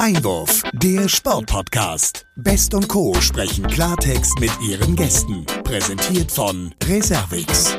[0.00, 2.26] Einwurf, der Sportpodcast.
[2.36, 3.12] Best und Co.
[3.20, 5.44] sprechen Klartext mit ihren Gästen.
[5.62, 7.76] Präsentiert von Reservix.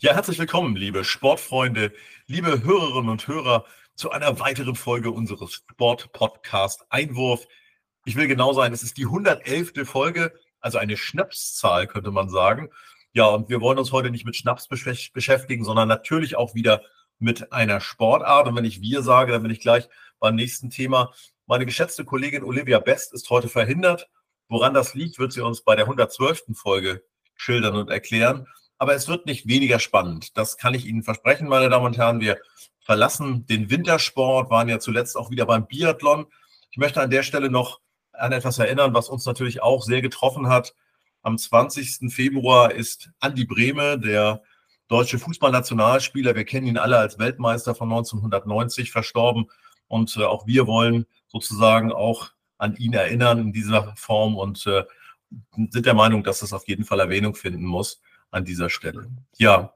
[0.00, 1.92] Ja, herzlich willkommen, liebe Sportfreunde,
[2.28, 3.64] liebe Hörerinnen und Hörer,
[3.96, 7.48] zu einer weiteren Folge unseres Sportpodcast Einwurf.
[8.04, 9.72] Ich will genau sein, es ist die 111.
[9.88, 12.68] Folge, also eine Schnapszahl, könnte man sagen.
[13.12, 16.80] Ja, und wir wollen uns heute nicht mit Schnaps beschäftigen, sondern natürlich auch wieder
[17.18, 18.46] mit einer Sportart.
[18.46, 19.88] Und wenn ich wir sage, dann bin ich gleich
[20.18, 21.12] beim nächsten Thema.
[21.46, 24.08] Meine geschätzte Kollegin Olivia Best ist heute verhindert.
[24.48, 26.54] Woran das liegt, wird sie uns bei der 112.
[26.54, 27.02] Folge
[27.34, 28.46] schildern und erklären.
[28.78, 30.36] Aber es wird nicht weniger spannend.
[30.36, 32.20] Das kann ich Ihnen versprechen, meine Damen und Herren.
[32.20, 32.38] Wir
[32.80, 36.26] verlassen den Wintersport, waren ja zuletzt auch wieder beim Biathlon.
[36.70, 37.80] Ich möchte an der Stelle noch
[38.12, 40.74] an etwas erinnern, was uns natürlich auch sehr getroffen hat.
[41.22, 42.12] Am 20.
[42.12, 44.42] Februar ist Andi Brehme, der
[44.88, 49.50] deutsche Fußballnationalspieler, wir kennen ihn alle als Weltmeister von 1990, verstorben.
[49.88, 54.84] Und äh, auch wir wollen sozusagen auch an ihn erinnern in dieser Form und äh,
[55.70, 59.08] sind der Meinung, dass das auf jeden Fall Erwähnung finden muss an dieser Stelle.
[59.36, 59.74] Ja,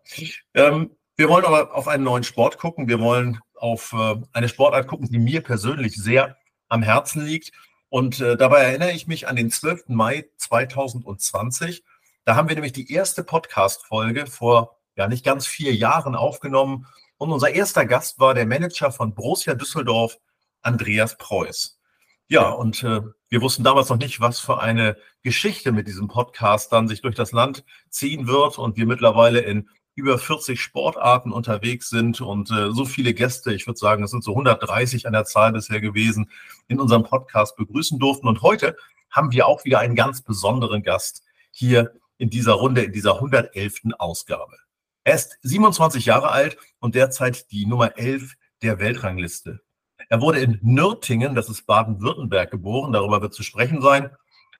[0.54, 2.88] ähm, wir wollen aber auf einen neuen Sport gucken.
[2.88, 6.36] Wir wollen auf äh, eine Sportart gucken, die mir persönlich sehr
[6.68, 7.52] am Herzen liegt.
[7.88, 9.88] Und äh, dabei erinnere ich mich an den 12.
[9.88, 11.84] Mai 2020.
[12.24, 16.86] Da haben wir nämlich die erste Podcast-Folge vor ja nicht ganz vier Jahren aufgenommen.
[17.22, 20.18] Und unser erster Gast war der Manager von Borussia Düsseldorf,
[20.60, 21.78] Andreas Preuß.
[22.26, 26.72] Ja, und äh, wir wussten damals noch nicht, was für eine Geschichte mit diesem Podcast
[26.72, 31.90] dann sich durch das Land ziehen wird und wir mittlerweile in über 40 Sportarten unterwegs
[31.90, 35.24] sind und äh, so viele Gäste, ich würde sagen, es sind so 130 an der
[35.24, 36.28] Zahl bisher gewesen,
[36.66, 38.26] in unserem Podcast begrüßen durften.
[38.26, 38.76] Und heute
[39.12, 43.92] haben wir auch wieder einen ganz besonderen Gast hier in dieser Runde, in dieser 111.
[44.00, 44.61] Ausgabe.
[45.04, 49.60] Er ist 27 Jahre alt und derzeit die Nummer 11 der Weltrangliste.
[50.08, 54.10] Er wurde in Nürtingen, das ist Baden-Württemberg, geboren, darüber wird zu sprechen sein.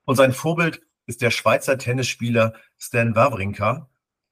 [0.05, 3.89] Und sein Vorbild ist der Schweizer Tennisspieler Stan Wawrinka.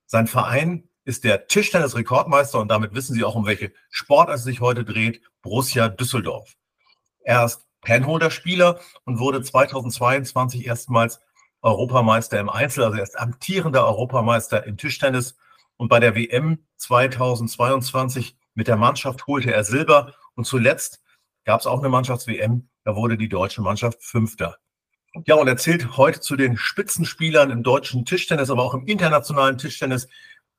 [0.07, 4.61] Sein Verein ist der Tischtennis-Rekordmeister und damit wissen Sie auch, um welche Sport es sich
[4.61, 6.57] heute dreht, Borussia Düsseldorf.
[7.23, 11.21] Er ist Penholder-Spieler und wurde 2022 erstmals
[11.63, 15.37] Europameister im Einzel, also er ist amtierender Europameister im Tischtennis
[15.81, 20.13] und bei der WM 2022 mit der Mannschaft holte er Silber.
[20.35, 21.03] Und zuletzt
[21.47, 24.59] gab es auch eine Mannschafts-WM, da wurde die deutsche Mannschaft Fünfter.
[25.25, 29.57] Ja, und er zählt heute zu den Spitzenspielern im deutschen Tischtennis, aber auch im internationalen
[29.57, 30.07] Tischtennis.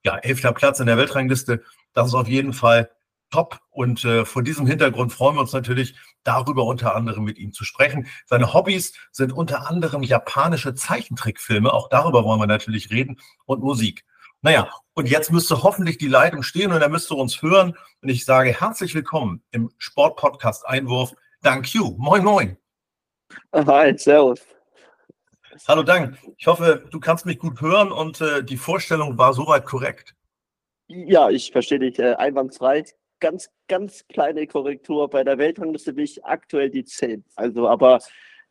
[0.04, 1.64] Ja, elfter Platz in der Weltrangliste.
[1.94, 2.90] Das ist auf jeden Fall
[3.30, 3.60] top.
[3.70, 5.94] Und äh, vor diesem Hintergrund freuen wir uns natürlich,
[6.24, 8.08] darüber unter anderem mit ihm zu sprechen.
[8.26, 11.72] Seine Hobbys sind unter anderem japanische Zeichentrickfilme.
[11.72, 14.04] Auch darüber wollen wir natürlich reden und Musik.
[14.44, 17.78] Naja, und jetzt müsste hoffentlich die Leitung stehen und er müsste uns hören.
[18.02, 21.14] Und ich sage herzlich willkommen im Sportpodcast Einwurf.
[21.44, 21.96] Dank you.
[22.00, 22.58] Moin, moin.
[23.54, 24.42] Hi, servus.
[25.68, 26.18] Hallo, Dank.
[26.40, 30.16] Ich hoffe, du kannst mich gut hören und äh, die Vorstellung war soweit korrekt.
[30.88, 32.84] Ja, ich verstehe dich äh, einwandfrei.
[33.20, 35.08] Ganz, ganz kleine Korrektur.
[35.08, 37.24] Bei der Weltrangliste bin ich aktuell die 10.
[37.36, 38.00] Also, aber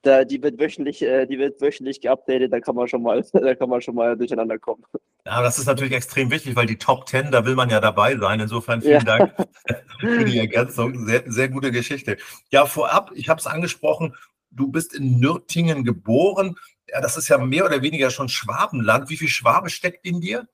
[0.03, 3.57] da, die wird wöchentlich, äh, die wird wöchentlich geupdatet, da kann man schon mal, da
[3.57, 4.85] kann man schon mal durcheinander kommen.
[5.25, 8.17] Ja, das ist natürlich extrem wichtig, weil die Top 10, da will man ja dabei
[8.17, 8.41] sein.
[8.41, 9.19] Insofern vielen ja.
[9.19, 9.35] Dank
[10.01, 11.07] für die Ergänzung.
[11.07, 12.17] Sehr, sehr gute Geschichte.
[12.51, 14.15] Ja, vorab, ich habe es angesprochen,
[14.51, 16.57] du bist in Nürtingen geboren.
[16.89, 19.11] Ja, das ist ja mehr oder weniger schon Schwabenland.
[19.11, 20.49] Wie viel Schwabe steckt in dir?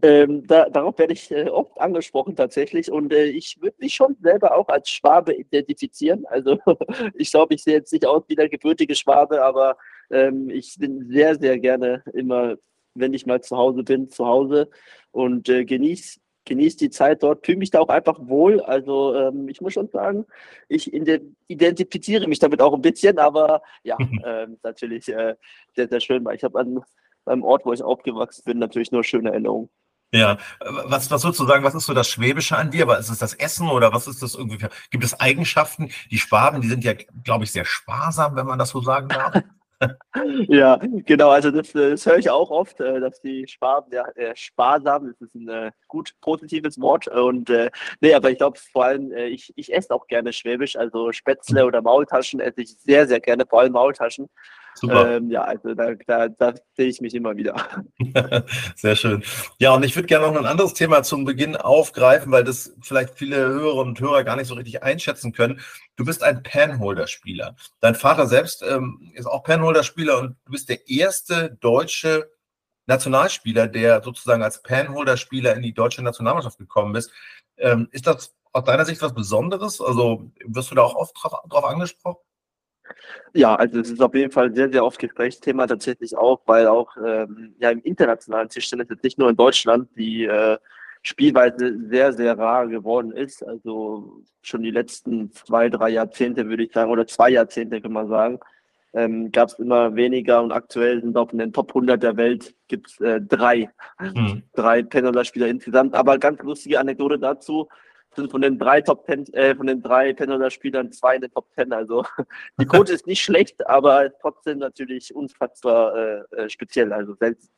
[0.00, 4.16] Ähm, da, darauf werde ich äh, oft angesprochen tatsächlich und äh, ich würde mich schon
[4.22, 6.24] selber auch als Schwabe identifizieren.
[6.26, 6.58] Also
[7.14, 9.76] ich glaube, ich sehe jetzt nicht aus wie der gebürtige Schwabe, aber
[10.10, 12.56] ähm, ich bin sehr, sehr gerne immer,
[12.94, 14.70] wenn ich mal zu Hause bin, zu Hause
[15.10, 18.60] und äh, genieße genieße die Zeit dort, fühle mich da auch einfach wohl.
[18.60, 20.26] Also ähm, ich muss schon sagen,
[20.68, 25.36] ich identifiziere mich damit auch ein bisschen, aber ja, ähm, natürlich äh,
[25.74, 26.80] sehr, sehr schön, weil ich habe an
[27.24, 29.70] beim Ort, wo ich aufgewachsen bin, natürlich nur schöne Erinnerungen.
[30.14, 32.86] Ja, was, was sozusagen, was ist so das Schwäbische an dir?
[32.98, 34.66] Ist es das Essen oder was ist das irgendwie?
[34.90, 35.90] Gibt es Eigenschaften?
[36.10, 36.92] Die Schwaben, die sind ja,
[37.24, 39.42] glaube ich, sehr sparsam, wenn man das so sagen darf.
[40.48, 44.34] ja, genau, also das, das höre ich auch oft, äh, dass die Schwaben ja äh,
[44.36, 47.70] sparsam, das ist ein äh, gut positives Wort und äh,
[48.00, 51.66] nee, aber ich glaube vor allem, äh, ich, ich esse auch gerne Schwäbisch, also Spätzle
[51.66, 54.28] oder Maultaschen esse ich sehr, sehr gerne, vor allem Maultaschen
[54.74, 55.16] Super.
[55.16, 57.56] Ähm, ja, also da, da, da sehe ich mich immer wieder.
[58.76, 59.22] Sehr schön.
[59.58, 63.14] Ja, und ich würde gerne noch ein anderes Thema zum Beginn aufgreifen, weil das vielleicht
[63.18, 65.60] viele Hörerinnen und Hörer gar nicht so richtig einschätzen können.
[65.96, 67.54] Du bist ein Panholder-Spieler.
[67.80, 72.30] Dein Vater selbst ähm, ist auch Panholder-Spieler und du bist der erste deutsche
[72.86, 77.12] Nationalspieler, der sozusagen als Panholder-Spieler in die deutsche Nationalmannschaft gekommen ist.
[77.58, 79.80] Ähm, ist das aus deiner Sicht was Besonderes?
[79.80, 82.20] Also wirst du da auch oft drauf, drauf angesprochen?
[83.34, 86.96] Ja, also es ist auf jeden Fall sehr, sehr oft Gesprächsthema tatsächlich auch, weil auch
[86.96, 90.58] ähm, ja im internationalen Tischtennis, jetzt nicht nur in Deutschland, die äh,
[91.02, 93.44] Spielweise sehr, sehr rar geworden ist.
[93.44, 98.08] Also schon die letzten zwei, drei Jahrzehnte würde ich sagen, oder zwei Jahrzehnte kann man
[98.08, 98.38] sagen,
[98.94, 102.54] ähm, gab es immer weniger und aktuell sind auch in den Top 100 der Welt
[102.68, 104.42] gibt es äh, drei, mhm.
[104.54, 105.94] drei Pendular-Spieler insgesamt.
[105.94, 107.68] Aber ganz lustige Anekdote dazu,
[108.14, 111.46] sind von den drei Top Ten, äh, von den drei Pendular-Spielern zwei in den Top
[111.54, 111.72] Ten.
[111.72, 112.04] Also
[112.60, 117.50] die Quote ist nicht schlecht, aber trotzdem natürlich unfassbar äh, äh speziell, also selbst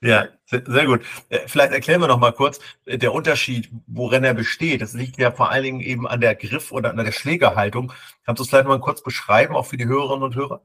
[0.00, 1.00] ja, sehr gut.
[1.28, 4.80] Äh, vielleicht erklären wir noch mal kurz äh, der Unterschied, worin er besteht.
[4.80, 7.92] Das liegt ja vor allen Dingen eben an der Griff- oder an der Schlägerhaltung.
[8.24, 10.62] Kannst du es vielleicht mal kurz beschreiben, auch für die Hörerinnen und Hörer?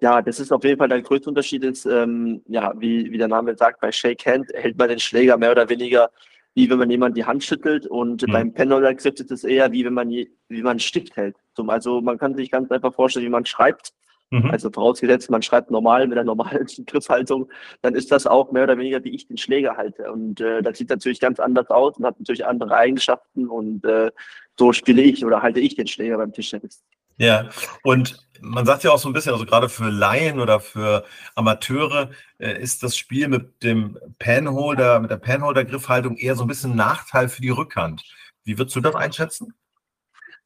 [0.00, 3.28] Ja, das ist auf jeden Fall der größte Unterschied ist, ähm, ja, wie, wie der
[3.28, 6.10] Name sagt, bei Shake Hand hält man den Schläger mehr oder weniger
[6.54, 8.32] wie wenn man jemand die Hand schüttelt und mhm.
[8.32, 11.36] beim Penholder Grip ist es eher wie wenn man wie man einen Stift hält.
[11.66, 13.92] Also man kann sich ganz einfach vorstellen, wie man schreibt
[14.30, 14.50] Mhm.
[14.50, 17.50] Also vorausgesetzt, man schreibt normal mit einer normalen Griffhaltung,
[17.82, 20.10] dann ist das auch mehr oder weniger, wie ich den Schläger halte.
[20.12, 24.10] Und äh, das sieht natürlich ganz anders aus und hat natürlich andere Eigenschaften und äh,
[24.56, 26.82] so spiele ich oder halte ich den Schläger beim Tischtennis.
[27.16, 27.50] Ja,
[27.82, 31.04] und man sagt ja auch so ein bisschen, also gerade für Laien oder für
[31.34, 36.76] Amateure äh, ist das Spiel mit dem Panholder, mit der Panholder-Griffhaltung eher so ein bisschen
[36.76, 38.02] Nachteil für die Rückhand.
[38.44, 39.54] Wie würdest du das einschätzen?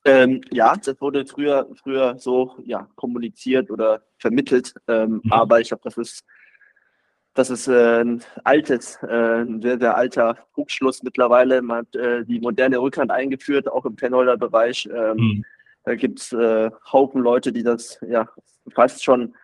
[0.05, 4.75] Ähm, ja, das wurde früher, früher so ja, kommuniziert oder vermittelt.
[4.87, 5.33] Ähm, mhm.
[5.33, 6.25] Aber ich glaube, das ist,
[7.33, 11.63] das ist äh, ein altes, äh, ein sehr, sehr alter Trugschluss mittlerweile.
[11.63, 14.89] Man hat äh, die moderne Rückhand eingeführt, auch im Penholder-Bereich.
[14.93, 15.45] Ähm, mhm.
[15.85, 18.29] Da gibt es äh, Haufen Leute, die das ja
[18.75, 19.35] fast schon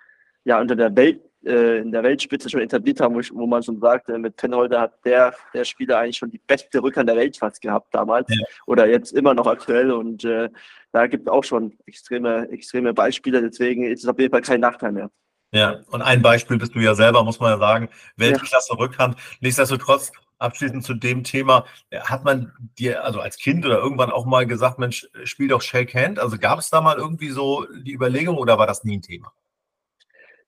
[0.45, 3.81] ja unter der Welt äh, in der Weltspitze schon etabliert haben, wo, wo man schon
[3.81, 7.37] sagt, äh, mit Penholder hat der, der Spieler eigentlich schon die beste Rückhand der Welt
[7.37, 8.45] fast gehabt damals ja.
[8.67, 10.51] oder jetzt immer noch aktuell und äh,
[10.93, 14.61] da gibt es auch schon extreme, extreme Beispiele, deswegen ist es auf jeden Fall kein
[14.61, 15.11] Nachteil mehr.
[15.53, 18.79] Ja, und ein Beispiel bist du ja selber, muss man ja sagen, Weltklasse ja.
[18.79, 19.17] Rückhand.
[19.41, 24.47] Nichtsdestotrotz, abschließend zu dem Thema, hat man dir also als Kind oder irgendwann auch mal
[24.47, 26.19] gesagt, Mensch, spiel doch Shake Hand?
[26.19, 29.33] Also gab es da mal irgendwie so die Überlegung oder war das nie ein Thema?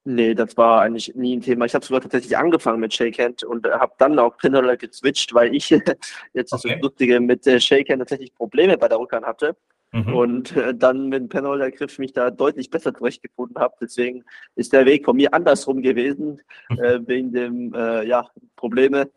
[0.05, 1.65] Nee, das war eigentlich nie ein Thema.
[1.65, 5.55] Ich habe sogar tatsächlich angefangen mit Shakehand und äh, habe dann auch Pinnerler gezwitscht, weil
[5.55, 5.71] ich
[6.33, 6.71] jetzt okay.
[6.73, 9.57] das Lustige mit äh, Shakehand tatsächlich Probleme bei der Rückhand hatte.
[9.93, 10.15] Mhm.
[10.15, 13.75] Und äh, dann mit dem Penholder-Griff mich da deutlich besser zurechtgefunden habe.
[13.81, 14.25] Deswegen
[14.57, 16.79] ist der Weg von mir andersrum gewesen, mhm.
[16.79, 19.09] äh, wegen dem äh, ja, Probleme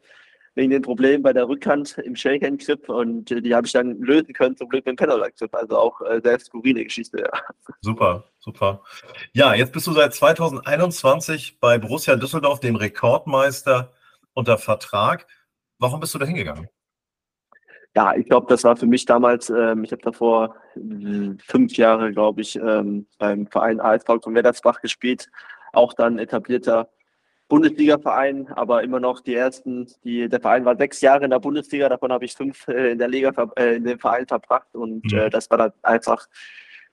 [0.56, 4.34] wegen den Problemen bei der Rückhand im Shake-Hand-Grip und äh, die habe ich dann lösen
[4.34, 5.54] können, zum Glück mit dem Penalty-Grip.
[5.54, 7.30] Also auch äh, sehr skurrile Geschichte, ja.
[7.82, 8.82] Super, super.
[9.34, 13.94] Ja, jetzt bist du seit 2021 bei Borussia Düsseldorf, dem Rekordmeister,
[14.34, 15.28] unter Vertrag.
[15.78, 16.70] Warum bist du da hingegangen?
[17.96, 22.12] Ja, ich glaube, das war für mich damals, ähm, ich habe davor äh, fünf Jahre,
[22.12, 25.30] glaube ich, ähm, beim Verein ASV von Weddersbach gespielt,
[25.72, 26.90] auch dann etablierter
[27.48, 31.90] Bundesliga-Verein, aber immer noch die ersten, die, der Verein war sechs Jahre in der Bundesliga,
[31.90, 35.18] davon habe ich fünf äh, in der Liga, äh, in dem Verein verbracht und mhm.
[35.18, 36.28] äh, das war dann einfach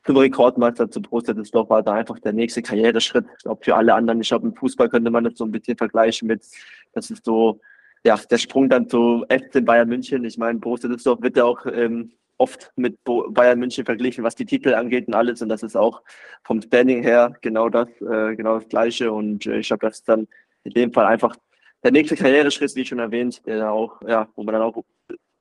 [0.05, 3.25] zum Rekordmeister zu Borussia Düsseldorf war da einfach der nächste Karriereschritt.
[3.37, 5.77] Ich glaube, für alle anderen, ich glaube, im Fußball könnte man das so ein bisschen
[5.77, 6.45] vergleichen mit,
[6.93, 7.61] das ist so,
[8.05, 10.25] ja, der Sprung dann zu FC Bayern München.
[10.25, 14.45] Ich meine, Borussia Düsseldorf wird ja auch ähm, oft mit Bayern München verglichen, was die
[14.45, 15.41] Titel angeht und alles.
[15.41, 16.03] Und das ist auch
[16.43, 19.13] vom Standing her genau das, äh, genau das Gleiche.
[19.13, 20.27] Und äh, ich glaube, das ist dann
[20.65, 21.37] in dem Fall einfach
[21.83, 24.85] der nächste Karriereschritt, wie schon erwähnt, der auch, ja, wo man dann auch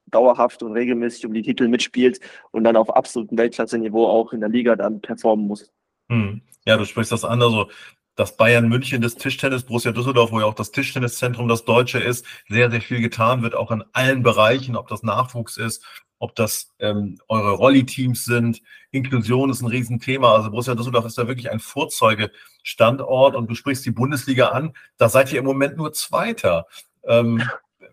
[0.08, 2.20] dauerhaft und regelmäßig um die Titel mitspielt
[2.52, 5.72] und dann auf absolutem Weltklasse-Niveau auch in der Liga dann performen muss.
[6.10, 6.42] Hm.
[6.66, 7.70] Ja, du sprichst das an, also
[8.16, 12.26] das Bayern München des Tischtennis, Borussia Düsseldorf, wo ja auch das Tischtenniszentrum das deutsche ist,
[12.50, 15.86] sehr, sehr viel getan wird, auch in allen Bereichen, ob das Nachwuchs ist,
[16.22, 18.62] ob das ähm, eure Rolli-Teams sind.
[18.92, 20.36] Inklusion ist ein Riesenthema.
[20.36, 24.74] Also Borussia Düsseldorf ist da wirklich ein Vorzeugestandort und du sprichst die Bundesliga an.
[24.98, 26.68] Da seid ihr im Moment nur Zweiter.
[27.04, 27.42] Ähm,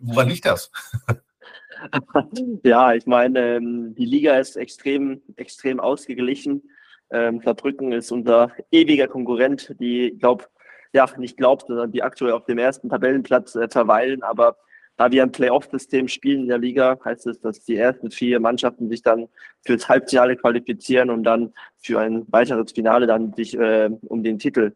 [0.00, 0.70] woran liegt das?
[2.64, 6.62] ja, ich meine, ähm, die Liga ist extrem, extrem ausgeglichen.
[7.10, 10.44] Ähm, Saarbrücken ist unser ewiger Konkurrent, die, glaube
[10.92, 14.58] ja, nicht glaubt, sondern die aktuell auf dem ersten Tabellenplatz äh, verweilen, aber
[14.98, 18.88] da wir ein Playoff-System spielen in der Liga, heißt es, dass die ersten vier Mannschaften
[18.90, 19.28] sich dann
[19.64, 24.72] fürs Halbfinale qualifizieren und dann für ein weiteres Finale dann sich äh, um den Titel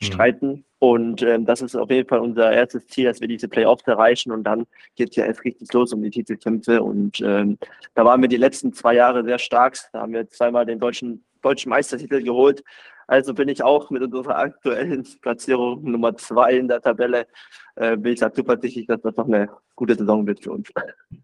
[0.00, 0.04] mhm.
[0.04, 0.64] streiten.
[0.80, 4.32] Und ähm, das ist auf jeden Fall unser erstes Ziel, dass wir diese Playoffs erreichen
[4.32, 6.82] und dann geht es ja erst richtig los um die Titelkämpfe.
[6.82, 7.56] Und ähm,
[7.94, 9.78] da waren wir die letzten zwei Jahre sehr stark.
[9.92, 12.62] Da haben wir zweimal den deutschen deutschen Meistertitel geholt.
[13.10, 17.26] Also bin ich auch mit unserer aktuellen Platzierung Nummer zwei in der Tabelle,
[17.74, 20.68] äh, bin ich da zuversichtlich, dass das noch eine gute Saison wird für uns.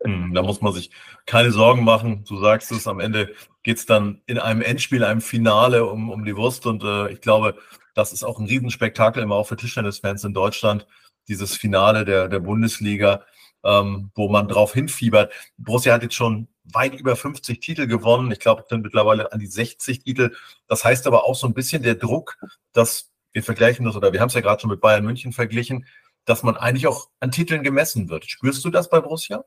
[0.03, 0.91] Hm, da muss man sich
[1.27, 2.25] keine Sorgen machen.
[2.27, 6.25] Du sagst es, am Ende geht es dann in einem Endspiel, einem Finale um, um
[6.25, 6.67] die Wurst.
[6.67, 7.55] Und äh, ich glaube,
[7.95, 10.89] das ist auch ein Riesenspektakel immer auch für Tischtennisfans in Deutschland,
[11.29, 13.23] dieses Finale der, der Bundesliga,
[13.63, 15.33] ähm, wo man drauf hinfiebert.
[15.57, 18.31] Borussia hat jetzt schon weit über 50 Titel gewonnen.
[18.33, 20.35] Ich glaube, sind mittlerweile an die 60 Titel.
[20.69, 22.37] Das heißt aber auch so ein bisschen der Druck,
[22.73, 25.87] dass wir vergleichen das, oder wir haben es ja gerade schon mit Bayern München verglichen,
[26.25, 28.25] dass man eigentlich auch an Titeln gemessen wird.
[28.25, 29.45] Spürst du das bei Borussia?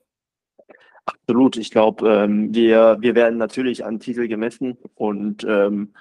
[1.06, 1.58] Absolut.
[1.58, 5.94] Ich glaube, ähm, wir, wir werden natürlich an Titel gemessen und ähm,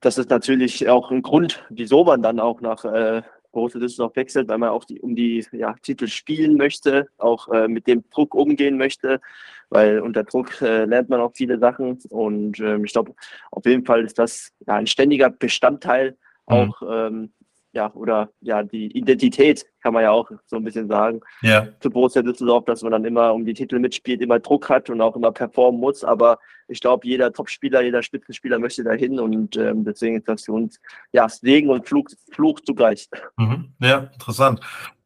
[0.00, 4.48] das ist natürlich auch ein Grund, wieso man dann auch nach äh, Borussia Düsseldorf wechselt,
[4.48, 8.34] weil man auch die, um die ja, Titel spielen möchte, auch äh, mit dem Druck
[8.34, 9.20] umgehen möchte,
[9.70, 13.14] weil unter Druck äh, lernt man auch viele Sachen und ähm, ich glaube,
[13.50, 16.16] auf jeden Fall ist das ja, ein ständiger Bestandteil
[16.48, 16.54] mhm.
[16.54, 17.32] auch ähm,
[17.76, 21.20] ja, oder ja, die Identität kann man ja auch so ein bisschen sagen.
[21.42, 21.68] Ja.
[21.80, 25.02] Zu Borussia Düsseldorf, dass man dann immer um die Titel mitspielt, immer Druck hat und
[25.02, 26.02] auch immer performen muss.
[26.02, 30.52] Aber ich glaube, jeder Topspieler, jeder Spitzenspieler möchte dahin und ähm, deswegen ist das für
[30.52, 30.80] uns
[31.12, 33.10] ja Segen und Fluch, Fluch zugleich.
[33.36, 33.74] Mhm.
[33.80, 34.60] Ja, interessant.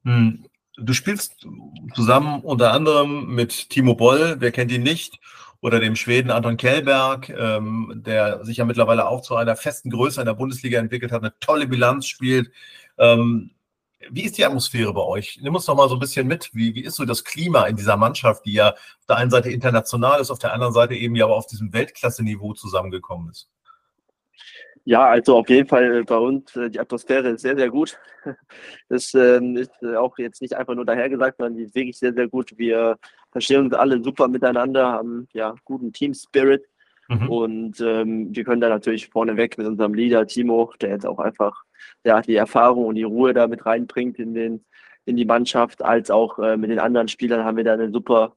[0.05, 0.45] Hm.
[0.81, 1.47] Du spielst
[1.95, 5.21] zusammen unter anderem mit Timo Boll, wer kennt ihn nicht?
[5.63, 10.21] oder dem Schweden Anton Kellberg, ähm, der sich ja mittlerweile auch zu einer festen Größe
[10.21, 12.51] in der Bundesliga entwickelt hat, eine tolle Bilanz spielt.
[12.99, 13.51] Ähm,
[14.11, 15.39] wie ist die Atmosphäre bei euch?
[15.43, 16.51] Nimm uns doch mal so ein bisschen mit.
[16.55, 19.51] Wie, wie ist so das Klima in dieser Mannschaft, die ja auf der einen Seite
[19.51, 23.51] international ist, auf der anderen Seite eben ja aber auf diesem Weltklasse-Niveau zusammengekommen ist?
[24.85, 27.99] Ja, also auf jeden Fall bei uns, äh, die Atmosphäre ist sehr, sehr gut.
[28.89, 32.13] Das ähm, ist äh, auch jetzt nicht einfach nur dahergesagt, sondern die ist wirklich sehr,
[32.13, 32.53] sehr gut.
[32.59, 32.99] Wir
[33.31, 36.67] verstehen uns alle super miteinander, haben ja guten Team-Spirit
[37.09, 37.31] mhm.
[37.31, 41.65] und ähm, wir können da natürlich vorneweg mit unserem Leader Timo, der jetzt auch einfach
[42.05, 44.65] ja, die Erfahrung und die Ruhe da mit reinbringt in, den,
[45.07, 48.35] in die Mannschaft, als auch äh, mit den anderen Spielern haben wir da eine super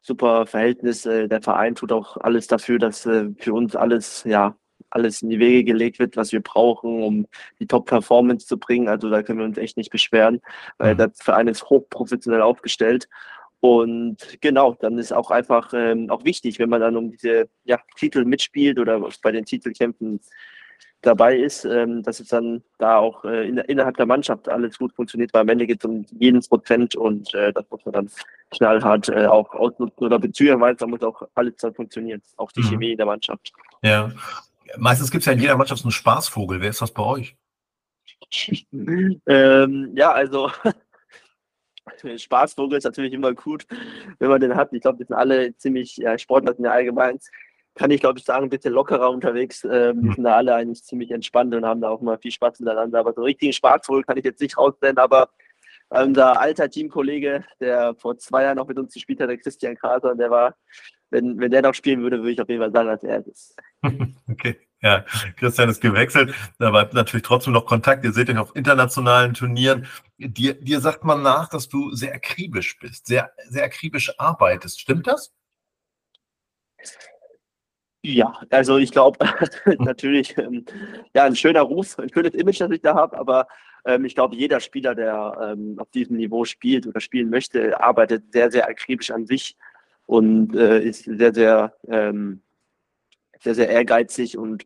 [0.00, 1.02] super Verhältnis.
[1.02, 4.56] Der Verein tut auch alles dafür, dass für uns alles ja
[4.96, 7.26] alles in die Wege gelegt wird, was wir brauchen, um
[7.60, 8.88] die Top-Performance zu bringen.
[8.88, 10.40] Also da können wir uns echt nicht beschweren,
[10.78, 10.98] weil mhm.
[10.98, 13.08] der Verein ist hochprofessionell aufgestellt.
[13.60, 17.78] Und genau, dann ist auch einfach ähm, auch wichtig, wenn man dann um diese ja,
[17.96, 20.20] Titel mitspielt oder bei den Titelkämpfen
[21.02, 24.92] dabei ist, ähm, dass es dann da auch äh, in, innerhalb der Mannschaft alles gut
[24.92, 28.10] funktioniert, weil am Ende geht es um jeden Prozent und äh, das muss man dann
[28.50, 32.68] knallhart äh, auch ausnutzen oder beziehungsweise da muss auch alles dann funktionieren, auch die mhm.
[32.68, 33.52] Chemie der Mannschaft.
[33.82, 34.10] Ja,
[34.76, 36.60] Meistens gibt es ja in jeder Mannschaft so einen Spaßvogel.
[36.60, 37.36] Wer ist das bei euch?
[39.26, 40.50] ähm, ja, also
[42.16, 43.66] Spaßvogel ist natürlich immer gut,
[44.18, 44.72] wenn man den hat.
[44.72, 47.18] Ich glaube, wir sind alle ziemlich ja, Sportler sind ja allgemein.
[47.74, 49.64] Kann ich, glaube ich, sagen, ein bisschen lockerer unterwegs.
[49.64, 50.12] Ähm, Wir hm.
[50.14, 53.00] sind da alle eigentlich ziemlich entspannt und haben da auch mal viel Spaß miteinander.
[53.00, 54.98] Aber so einen richtigen Spaßvogel kann ich jetzt nicht rausnennen.
[54.98, 55.30] Aber
[55.90, 60.14] unser alter Teamkollege, der vor zwei Jahren noch mit uns gespielt hat, der Christian Kraser,
[60.14, 60.56] der war
[61.10, 63.26] wenn, wenn der noch spielen würde, würde ich auf jeden Fall sagen, dass er es
[63.26, 63.56] ist.
[64.28, 65.04] Okay, ja,
[65.36, 68.04] Christian ist gewechselt, aber natürlich trotzdem noch Kontakt.
[68.04, 69.86] Ihr seht euch auf internationalen Turnieren.
[70.18, 74.80] Dir, dir sagt man nach, dass du sehr akribisch bist, sehr, sehr akribisch arbeitest.
[74.80, 75.32] Stimmt das?
[78.02, 79.18] Ja, also ich glaube
[79.78, 80.64] natürlich, ähm,
[81.14, 83.48] ja, ein schöner Ruf, ein schönes Image, das ich da habe, aber
[83.84, 88.32] ähm, ich glaube, jeder Spieler, der ähm, auf diesem Niveau spielt oder spielen möchte, arbeitet
[88.32, 89.56] sehr, sehr akribisch an sich
[90.06, 92.42] und äh, ist sehr, sehr, ähm,
[93.40, 94.64] sehr, sehr ehrgeizig und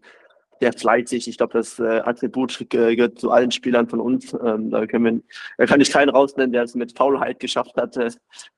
[0.60, 1.26] sehr fleißig.
[1.26, 4.34] Ich glaube, das äh, Attribut gehört zu allen Spielern von uns.
[4.34, 5.20] Ähm, da, können wir,
[5.56, 8.10] da kann ich keinen rausnennen, der es mit Faulheit geschafft hat, äh,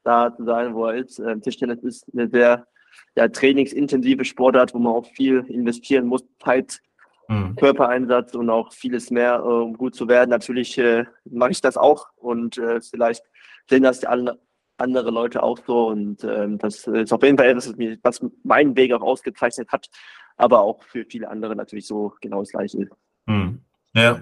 [0.02, 1.20] da zu sein, wo er ist.
[1.20, 2.66] Ähm, Tischtennis ist eine sehr
[3.14, 6.80] ja, trainingsintensive Sportart, wo man auch viel investieren muss, Zeit,
[7.28, 7.54] mhm.
[7.56, 10.30] Körpereinsatz und auch vieles mehr, äh, um gut zu werden.
[10.30, 13.22] Natürlich äh, mache ich das auch und äh, vielleicht
[13.68, 14.38] sehen das die anderen
[14.76, 15.88] andere Leute auch so.
[15.88, 19.88] Und ähm, das ist auf jeden Fall etwas, was meinen Weg auch ausgezeichnet hat,
[20.36, 22.88] aber auch für viele andere natürlich so genau das gleiche.
[23.26, 23.60] Hm.
[23.94, 24.20] Ja.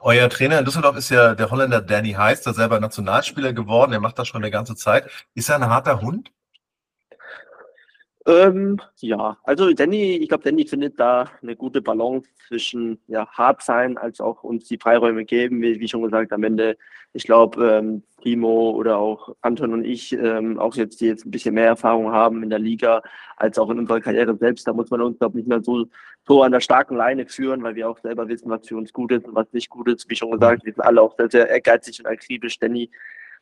[0.00, 3.92] Euer Trainer in Düsseldorf ist ja der Holländer Danny Heiß, der selber Nationalspieler geworden.
[3.92, 5.08] Er macht das schon eine ganze Zeit.
[5.34, 6.30] Ist er ein harter Hund?
[8.26, 13.62] Ähm, ja, also Danny, ich glaube, Danny findet da eine gute Balance zwischen ja, hart
[13.62, 16.78] sein, als auch uns die Freiräume geben, wie, wie schon gesagt, am Ende,
[17.12, 21.30] ich glaube, ähm, Timo oder auch Anton und ich, ähm, auch jetzt, die jetzt ein
[21.30, 23.02] bisschen mehr Erfahrung haben in der Liga,
[23.36, 25.86] als auch in unserer Karriere selbst, da muss man uns, glaube ich, nicht mehr so,
[26.26, 29.12] so an der starken Leine führen, weil wir auch selber wissen, was für uns gut
[29.12, 30.08] ist und was nicht gut ist.
[30.08, 32.58] Wie schon gesagt, wir sind alle auch sehr, sehr ehrgeizig und akribisch.
[32.58, 32.90] Danny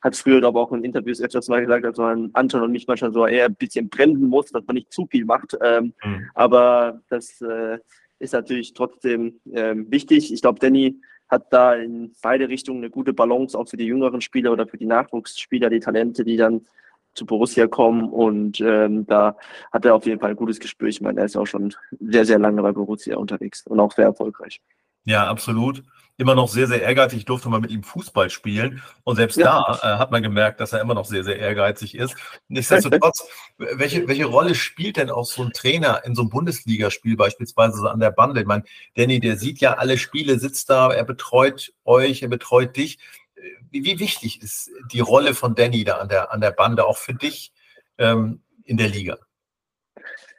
[0.02, 3.12] hat früher aber auch in Interviews öfters mal gesagt, dass man Anton und mich manchmal
[3.12, 5.56] so eher ein bisschen bremsen muss, dass man nicht zu viel macht.
[5.62, 6.28] Ähm, mhm.
[6.34, 7.78] Aber das äh,
[8.18, 10.32] ist natürlich trotzdem ähm, wichtig.
[10.32, 14.20] Ich glaube, Danny hat da in beide Richtungen eine gute Balance, auch für die jüngeren
[14.20, 16.66] Spieler oder für die Nachwuchsspieler, die Talente, die dann
[17.14, 18.08] zu Borussia kommen.
[18.08, 19.36] Und ähm, da
[19.72, 20.88] hat er auf jeden Fall ein gutes Gespür.
[20.88, 24.06] Ich meine, er ist auch schon sehr, sehr lange bei Borussia unterwegs und auch sehr
[24.06, 24.60] erfolgreich.
[25.04, 25.82] Ja, absolut
[26.16, 27.20] immer noch sehr, sehr ehrgeizig.
[27.20, 28.82] Ich durfte mal mit ihm Fußball spielen.
[29.04, 29.78] Und selbst ja.
[29.80, 32.14] da äh, hat man gemerkt, dass er immer noch sehr, sehr ehrgeizig ist.
[32.48, 33.26] Nichtsdestotrotz,
[33.58, 37.88] welche, welche Rolle spielt denn auch so ein Trainer in so einem Bundesligaspiel beispielsweise so
[37.88, 38.40] an der Bande?
[38.40, 38.64] Ich meine,
[38.94, 42.98] Danny, der sieht ja alle Spiele, sitzt da, er betreut euch, er betreut dich.
[43.70, 46.98] Wie, wie wichtig ist die Rolle von Danny da an der, an der Bande auch
[46.98, 47.52] für dich
[47.98, 49.18] ähm, in der Liga?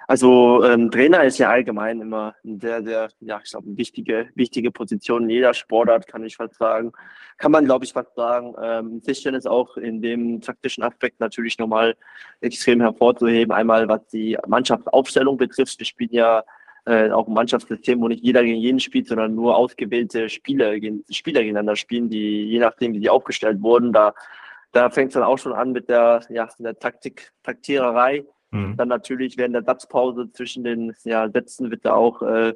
[0.08, 4.72] Also ähm, Trainer ist ja allgemein immer sehr, sehr, ja, ich glaube, eine wichtige, wichtige
[4.72, 6.92] Position in jeder Sportart, kann ich fast sagen.
[7.38, 8.54] Kann man, glaube ich, fast sagen.
[8.62, 11.96] Ähm, Tischchen ist auch in dem taktischen Aspekt natürlich nochmal
[12.42, 13.54] extrem hervorzuheben.
[13.54, 15.80] Einmal, was die Mannschaftsaufstellung betrifft.
[15.80, 16.44] Wir spielen ja
[16.86, 20.74] äh, auch ein Mannschaftssystem, wo nicht jeder gegen jeden spielt, sondern nur ausgewählte Spieler,
[21.10, 24.14] Spieler gegeneinander spielen, die je nachdem, wie die aufgestellt wurden, da,
[24.74, 28.78] da fängt es dann auch schon an mit der, ja, der Taktik, Taktiererei Mhm.
[28.78, 32.54] Dann natürlich während der Satzpause zwischen den ja, Sätzen wird da auch, äh,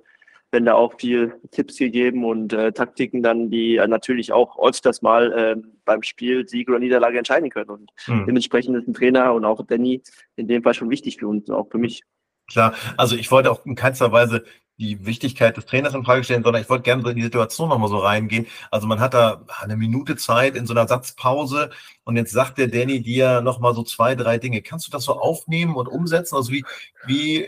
[0.51, 5.01] werden da auch viel Tipps gegeben und äh, Taktiken dann, die äh, natürlich auch öfters
[5.01, 7.69] mal äh, beim Spiel Sieg oder Niederlage entscheiden können.
[7.69, 8.25] Und mhm.
[8.27, 10.01] dementsprechend ist ein Trainer und auch Danny
[10.35, 12.03] in dem Fall schon wichtig für uns, auch für mich.
[12.49, 14.45] Klar, also ich wollte auch in keinster Weise
[14.77, 17.89] die Wichtigkeit des Trainers in Frage stellen, sondern ich wollte gerne in die Situation nochmal
[17.89, 18.45] so reingehen.
[18.69, 21.71] Also man hat da eine Minute Zeit in so einer Satzpause
[22.03, 24.61] und jetzt sagt der Danny dir nochmal so zwei, drei Dinge.
[24.61, 26.35] Kannst du das so aufnehmen und umsetzen?
[26.35, 26.63] Also wie,
[27.05, 27.47] wie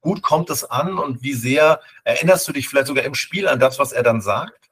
[0.00, 3.60] gut kommt es an und wie sehr erinnerst du dich vielleicht sogar im Spiel an
[3.60, 4.66] das, was er dann sagt?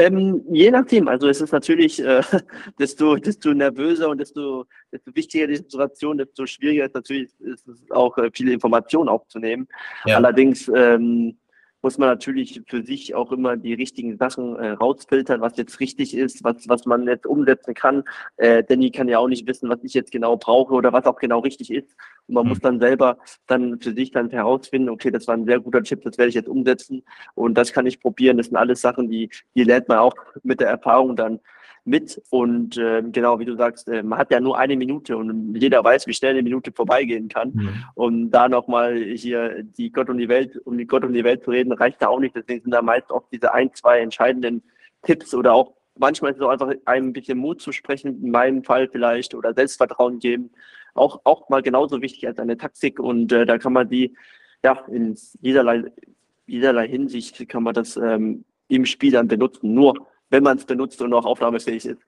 [0.00, 2.22] Ähm, je nachdem, also es ist natürlich, äh,
[2.78, 7.90] desto, desto nervöser und desto, desto wichtiger die Situation, desto schwieriger ist natürlich ist es
[7.90, 9.68] auch äh, viele Informationen aufzunehmen.
[10.04, 10.16] Ja.
[10.16, 11.36] Allerdings ähm,
[11.82, 16.14] muss man natürlich für sich auch immer die richtigen Sachen äh, rausfiltern, was jetzt richtig
[16.14, 18.04] ist, was, was man jetzt umsetzen kann.
[18.36, 21.16] Äh, Danny kann ja auch nicht wissen, was ich jetzt genau brauche oder was auch
[21.16, 21.96] genau richtig ist.
[22.26, 22.48] Und man mhm.
[22.50, 26.02] muss dann selber dann für sich dann herausfinden, okay, das war ein sehr guter Chip,
[26.02, 27.02] das werde ich jetzt umsetzen
[27.34, 28.36] und das kann ich probieren.
[28.36, 31.40] Das sind alles Sachen, die, die lernt man auch mit der Erfahrung dann
[31.84, 32.20] mit.
[32.30, 35.82] Und äh, genau, wie du sagst, äh, man hat ja nur eine Minute und jeder
[35.82, 37.52] weiß, wie schnell eine Minute vorbeigehen kann.
[37.54, 37.84] Mhm.
[37.94, 41.44] Und da nochmal hier die Gott und die Welt, um die Gott und die Welt
[41.44, 42.34] zu reden, reicht da auch nicht.
[42.34, 44.62] Deswegen sind da meist auch diese ein, zwei entscheidenden
[45.02, 48.30] Tipps oder auch manchmal ist es auch einfach einem ein bisschen Mut zu sprechen, in
[48.30, 50.50] meinem Fall vielleicht, oder Selbstvertrauen geben.
[50.94, 52.98] Auch, auch mal genauso wichtig als eine Taktik.
[52.98, 54.16] Und äh, da kann man die,
[54.64, 55.84] ja, in jederlei,
[56.46, 59.74] jederlei Hinsicht kann man das ähm, im Spiel dann benutzen.
[59.74, 62.02] Nur wenn man es benutzt und auch aufnahmefähig ist.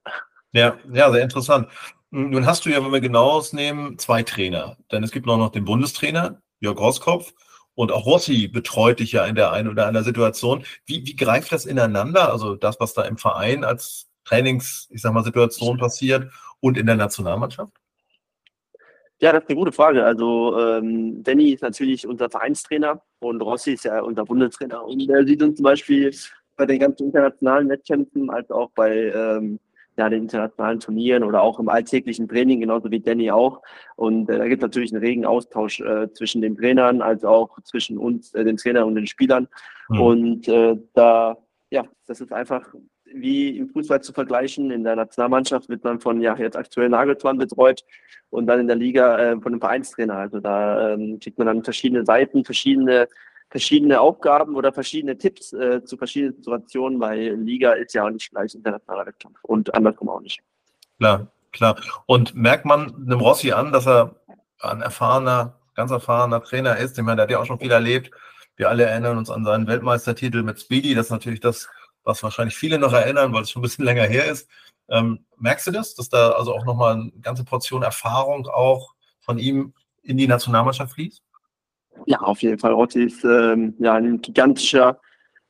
[0.53, 1.69] Ja, ja, sehr interessant.
[2.11, 4.77] Nun hast du ja, wenn wir genau ausnehmen, zwei Trainer.
[4.91, 7.33] Denn es gibt noch, noch den Bundestrainer, Jörg Roskopf,
[7.75, 10.65] und auch Rossi betreut dich ja in der einen oder anderen Situation.
[10.85, 12.31] Wie, wie greift das ineinander?
[12.31, 16.31] Also das, was da im Verein als Trainings, ich sag mal, Situation passiert
[16.61, 17.73] und in der Nationalmannschaft?
[19.21, 20.05] Ja, das ist eine gute Frage.
[20.05, 24.85] Also ähm, Danny ist natürlich unser Vereinstrainer und Rossi ist ja unser Bundestrainer.
[24.85, 26.13] Und der sieht uns zum Beispiel
[26.57, 29.59] bei den ganzen internationalen Wettkämpfen als auch bei ähm,
[29.97, 33.61] ja, den internationalen Turnieren oder auch im alltäglichen Training, genauso wie Danny auch.
[33.97, 37.59] Und äh, da gibt es natürlich einen regen Austausch äh, zwischen den Trainern als auch
[37.65, 39.49] zwischen uns, äh, den Trainern und den Spielern.
[39.89, 40.01] Mhm.
[40.01, 41.37] Und äh, da,
[41.71, 42.75] ja, das ist einfach
[43.15, 44.71] wie im Fußball zu vergleichen.
[44.71, 47.85] In der Nationalmannschaft wird man von ja jetzt aktuell Nagelsmann betreut
[48.31, 50.17] und dann in der Liga äh, von einem Vereinstrainer.
[50.17, 53.09] Also da ähm, kriegt man dann verschiedene Seiten, verschiedene
[53.53, 58.31] verschiedene Aufgaben oder verschiedene Tipps äh, zu verschiedenen Situationen, weil Liga ist ja auch nicht
[58.31, 60.41] gleich internationaler Wettkampf und andersrum auch nicht.
[60.99, 61.77] Klar, klar.
[62.07, 64.17] Und merkt man einem Rossi an, dass er
[64.61, 66.97] ein erfahrener, ganz erfahrener Trainer ist?
[66.97, 68.11] Ich meine, der hat ja auch schon viel erlebt.
[68.57, 70.95] Wir alle erinnern uns an seinen Weltmeistertitel mit Speedy.
[70.95, 71.69] Das ist natürlich das,
[72.05, 74.49] was wahrscheinlich viele noch erinnern, weil es schon ein bisschen länger her ist.
[74.89, 79.39] Ähm, merkst du das, dass da also auch nochmal eine ganze Portion Erfahrung auch von
[79.39, 81.23] ihm in die Nationalmannschaft fließt?
[82.07, 82.73] Ja, auf jeden Fall.
[82.73, 85.01] Rotti ist ähm, ja, ein gigantischer,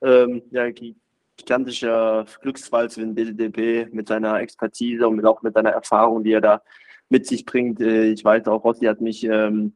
[0.03, 6.25] ähm, ja, gigantischer Glücksfall für den DDB mit seiner Expertise und auch mit seiner Erfahrung,
[6.25, 6.63] die er da
[7.09, 7.81] mit sich bringt.
[7.81, 9.75] Äh, ich weiß auch, Rotti hat mich ähm,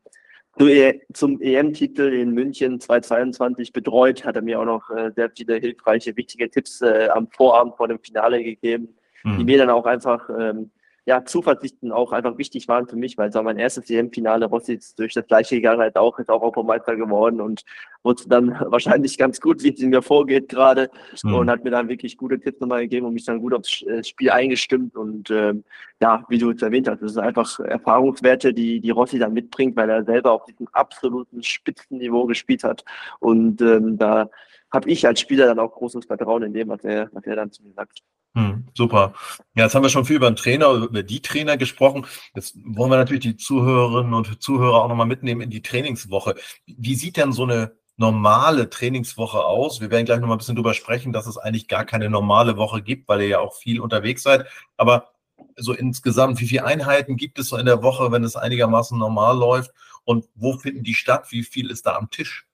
[1.13, 6.17] zum EM-Titel in München 2022 betreut, hat er mir auch noch äh, sehr viele hilfreiche,
[6.17, 9.39] wichtige Tipps äh, am Vorabend vor dem Finale gegeben, mhm.
[9.39, 10.71] die mir dann auch einfach ähm,
[11.07, 14.47] ja, Zuversichten auch einfach wichtig waren für mich, weil es war mein erstes EM-Finale.
[14.47, 17.63] Rossi ist durch das gleiche gegangen, halt auch, ist auch Europameister geworden und
[18.03, 20.91] wusste dann wahrscheinlich ganz gut, wie es in mir vorgeht gerade
[21.23, 21.35] mhm.
[21.35, 24.03] und hat mir dann wirklich gute Tipps nochmal gegeben und mich dann gut aufs äh,
[24.03, 25.63] Spiel eingestimmt und ähm,
[26.03, 29.77] ja, wie du es erwähnt hast, das ist einfach Erfahrungswerte, die, die Rossi dann mitbringt,
[29.77, 32.85] weil er selber auf diesem absoluten Spitzenniveau gespielt hat
[33.21, 34.29] und ähm, da
[34.73, 37.53] habe ich als Spieler dann auch großes Vertrauen in dem, was er, was er dann
[37.53, 38.03] zu mir sagt.
[38.37, 39.15] Hm, super.
[39.55, 42.07] Ja, jetzt haben wir schon viel über den Trainer, über die Trainer gesprochen.
[42.35, 46.35] Jetzt wollen wir natürlich die Zuhörerinnen und Zuhörer auch nochmal mitnehmen in die Trainingswoche.
[46.67, 49.81] Wie sieht denn so eine normale Trainingswoche aus?
[49.81, 52.83] Wir werden gleich nochmal ein bisschen drüber sprechen, dass es eigentlich gar keine normale Woche
[52.83, 54.47] gibt, weil ihr ja auch viel unterwegs seid.
[54.77, 55.13] Aber
[55.57, 59.39] so insgesamt, wie viele Einheiten gibt es so in der Woche, wenn es einigermaßen normal
[59.39, 59.71] läuft?
[60.05, 61.29] Und wo finden die statt?
[61.31, 62.47] Wie viel ist da am Tisch?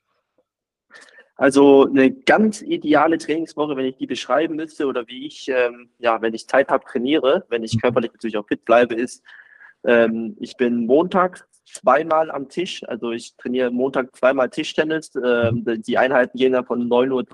[1.37, 6.21] Also eine ganz ideale Trainingswoche, wenn ich die beschreiben müsste oder wie ich, ähm, ja,
[6.21, 7.81] wenn ich Zeit habe, trainiere, wenn ich mhm.
[7.81, 9.25] körperlich natürlich auch fit bleibe, ist,
[9.85, 15.13] ähm, ich bin Montag zweimal am Tisch, also ich trainiere Montag zweimal Tischtennis.
[15.17, 15.83] Ähm, mhm.
[15.83, 17.25] die Einheiten gehen dann von 9.30 Uhr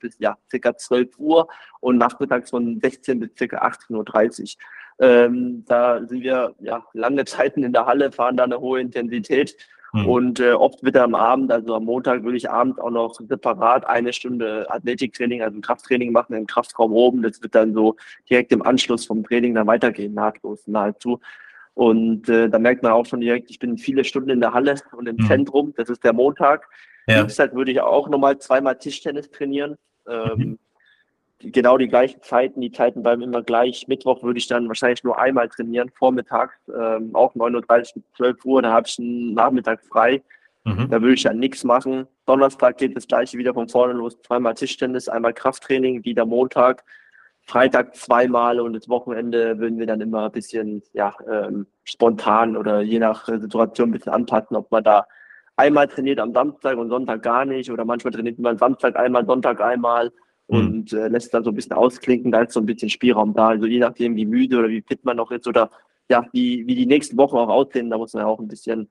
[0.00, 1.48] bis ja, circa 12 Uhr
[1.80, 4.62] und nachmittags von 16 bis circa 18.30 Uhr.
[4.98, 9.56] Ähm, da sind wir ja lange Zeiten in der Halle, fahren da eine hohe Intensität
[9.92, 10.08] Mhm.
[10.08, 13.86] Und äh, oft wird am Abend, also am Montag würde ich abends auch noch separat
[13.86, 17.22] eine Stunde Athletiktraining, also ein Krafttraining machen im Kraftraum oben.
[17.22, 17.96] Das wird dann so
[18.28, 21.20] direkt im Anschluss vom Training dann weitergehen, nahtlos, nahezu.
[21.74, 24.76] Und äh, da merkt man auch schon direkt, ich bin viele Stunden in der Halle
[24.92, 25.26] und im mhm.
[25.26, 25.74] Zentrum.
[25.76, 26.68] Das ist der Montag.
[27.06, 27.20] Ja.
[27.20, 29.76] Dienstag würde ich auch nochmal zweimal Tischtennis trainieren.
[30.08, 30.58] Ähm, mhm
[31.40, 33.86] genau die gleichen Zeiten, die Zeiten bleiben immer gleich.
[33.88, 38.44] Mittwoch würde ich dann wahrscheinlich nur einmal trainieren, Vormittag, ähm, auch 9.30 Uhr bis 12
[38.44, 40.22] Uhr, da habe ich einen Nachmittag frei.
[40.64, 40.88] Mhm.
[40.90, 42.06] Da würde ich dann nichts machen.
[42.26, 46.84] Donnerstag geht das gleiche wieder von vorne los, zweimal Tischtennis, einmal Krafttraining, wieder Montag.
[47.42, 52.80] Freitag zweimal und das Wochenende würden wir dann immer ein bisschen ja, ähm, spontan oder
[52.80, 55.06] je nach Situation ein bisschen anpassen, ob man da
[55.54, 59.60] einmal trainiert am Samstag und Sonntag gar nicht oder manchmal trainiert man Samstag einmal, Sonntag
[59.60, 60.10] einmal.
[60.48, 60.58] Mhm.
[60.58, 63.48] und äh, lässt dann so ein bisschen ausklinken, da ist so ein bisschen Spielraum da.
[63.48, 65.70] Also je nachdem, wie müde oder wie fit man noch ist oder
[66.08, 68.88] ja, wie, wie die nächsten Wochen auch aussehen, da muss man auch ein bisschen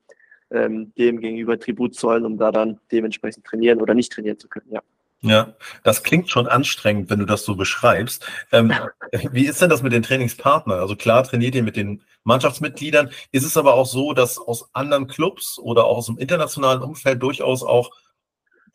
[0.52, 4.72] ähm, dem gegenüber Tribut zollen, um da dann dementsprechend trainieren oder nicht trainieren zu können,
[4.72, 4.82] ja.
[5.22, 8.28] Ja, das klingt schon anstrengend, wenn du das so beschreibst.
[8.52, 8.72] Ähm,
[9.32, 10.80] wie ist denn das mit den Trainingspartnern?
[10.80, 13.10] Also klar trainiert ihr mit den Mannschaftsmitgliedern.
[13.32, 17.24] Ist es aber auch so, dass aus anderen Clubs oder auch aus dem internationalen Umfeld
[17.24, 17.92] durchaus auch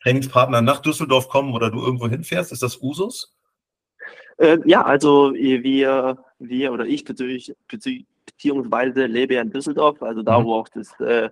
[0.03, 2.51] Trainingspartner nach Düsseldorf kommen oder du irgendwo hinfährst?
[2.51, 3.35] Ist das Usus?
[4.37, 10.39] Äh, ja, also wir, wir oder ich beziehungsweise beziehungsweise lebe ja in Düsseldorf, also da,
[10.39, 10.45] mhm.
[10.45, 11.29] wo auch das äh,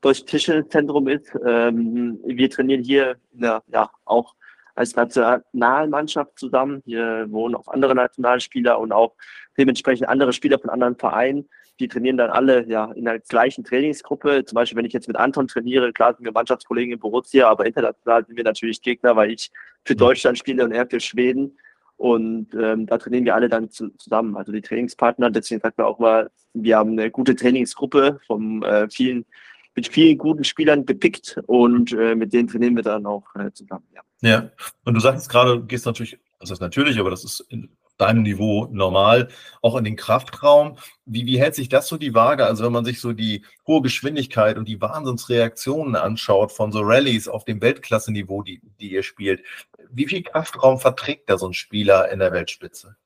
[0.00, 1.30] Deutsche Tischzentrum ist.
[1.46, 4.34] Ähm, wir trainieren hier der, ja auch
[4.74, 6.82] als Nationalmannschaft zusammen.
[6.84, 9.14] Hier wohnen auch andere Nationalspieler und auch
[9.58, 11.48] dementsprechend andere Spieler von anderen Vereinen
[11.80, 14.44] die trainieren dann alle ja in der gleichen Trainingsgruppe.
[14.44, 17.66] Zum Beispiel, wenn ich jetzt mit Anton trainiere, klar sind wir Mannschaftskollegen in Borussia, aber
[17.66, 19.50] international sind wir natürlich Gegner, weil ich
[19.84, 19.98] für mhm.
[19.98, 21.58] Deutschland spiele und er für Schweden.
[21.96, 25.30] Und ähm, da trainieren wir alle dann zu, zusammen, also die Trainingspartner.
[25.30, 29.26] Deswegen sagt man auch mal, wir haben eine gute Trainingsgruppe von äh, vielen,
[29.74, 33.86] mit vielen guten Spielern gepickt und äh, mit denen trainieren wir dann auch äh, zusammen.
[33.94, 34.02] Ja.
[34.22, 34.50] ja,
[34.84, 37.68] und du sagst gerade, du gehst natürlich, das ist natürlich, aber das ist in,
[38.00, 39.28] deinem Niveau normal,
[39.62, 40.76] auch in den Kraftraum.
[41.04, 42.46] Wie, wie hält sich das so die Waage?
[42.46, 47.28] Also wenn man sich so die hohe Geschwindigkeit und die Wahnsinnsreaktionen anschaut von so Rallyes
[47.28, 49.42] auf dem Weltklasse-Niveau, die, die ihr spielt,
[49.90, 52.96] wie viel Kraftraum verträgt da so ein Spieler in der Weltspitze?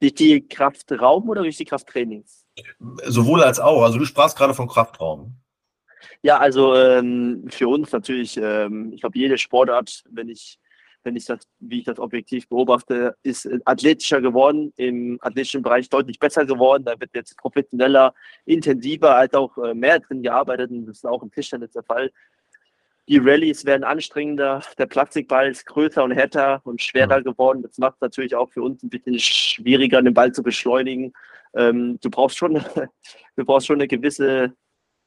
[0.00, 2.44] Durch die Kraftraum oder durch die Krafttrainings?
[3.04, 3.82] Sowohl als auch.
[3.82, 5.36] Also du sprachst gerade von Kraftraum.
[6.22, 10.58] Ja, also ähm, für uns natürlich, ähm, ich glaube, jede Sportart, wenn ich
[11.04, 16.18] wenn ich das, wie ich das objektiv beobachte, ist athletischer geworden, im athletischen Bereich deutlich
[16.18, 16.84] besser geworden.
[16.84, 21.22] Da wird jetzt professioneller, intensiver, als auch äh, mehr drin gearbeitet und das ist auch
[21.22, 22.10] im Tischtennis der Fall.
[23.08, 27.62] Die Rallyes werden anstrengender, der Plastikball ist größer und härter und schwerer geworden.
[27.62, 31.14] Das macht es natürlich auch für uns ein bisschen schwieriger, den Ball zu beschleunigen.
[31.54, 32.54] Ähm, du brauchst schon,
[33.36, 34.52] du brauchst schon eine gewisse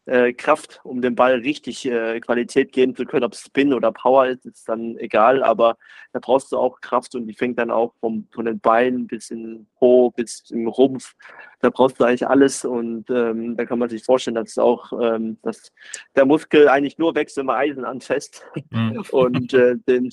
[0.06, 3.24] äh, Kraft, um dem Ball richtig äh, Qualität geben zu können.
[3.24, 5.78] Ob Spin oder Power ist, ist dann egal, aber
[6.12, 9.30] da brauchst du auch Kraft und die fängt dann auch vom, von den Beinen bis
[9.30, 11.14] in Po, bis im Rumpf.
[11.60, 15.38] Da brauchst du eigentlich alles und ähm, da kann man sich vorstellen, dass auch ähm,
[15.44, 15.72] dass
[16.16, 18.44] der Muskel eigentlich nur wächst, wenn man Eisen anfasst.
[18.72, 19.04] Mhm.
[19.12, 20.10] Und äh, dem,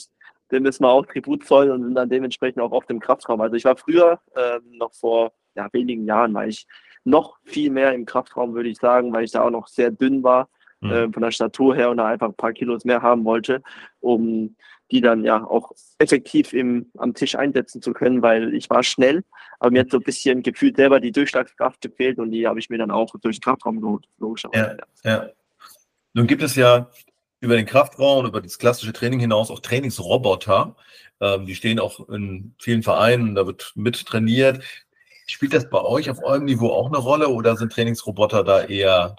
[0.51, 3.41] dem müssen wir auch Tribut zollen und sind dann dementsprechend auch auf dem Kraftraum.
[3.41, 6.67] Also ich war früher, äh, noch vor ja, wenigen Jahren, war ich
[7.09, 10.23] noch viel mehr im Kraftraum, würde ich sagen, weil ich da auch noch sehr dünn
[10.23, 10.49] war.
[10.81, 10.91] mhm.
[10.91, 13.63] äh, von der Statur her und einfach ein paar Kilos mehr haben wollte,
[14.01, 14.55] um
[14.91, 19.23] die dann ja auch effektiv im, am Tisch einsetzen zu können, weil ich war schnell,
[19.59, 22.71] aber mir hat so ein bisschen gefühlt selber die Durchschlagskraft gefehlt und die habe ich
[22.71, 24.79] mir dann auch durch den Kraftraum geholt, logischerweise.
[25.05, 25.29] Ja, ja.
[26.15, 26.91] Nun gibt es ja
[27.41, 30.75] über den Kraftraum und über das klassische Training hinaus auch Trainingsroboter.
[31.21, 34.63] Ähm, die stehen auch in vielen Vereinen, da wird mit trainiert.
[35.31, 39.15] Spielt das bei euch auf eurem Niveau auch eine Rolle oder sind Trainingsroboter da eher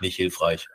[0.00, 0.66] nicht hilfreich?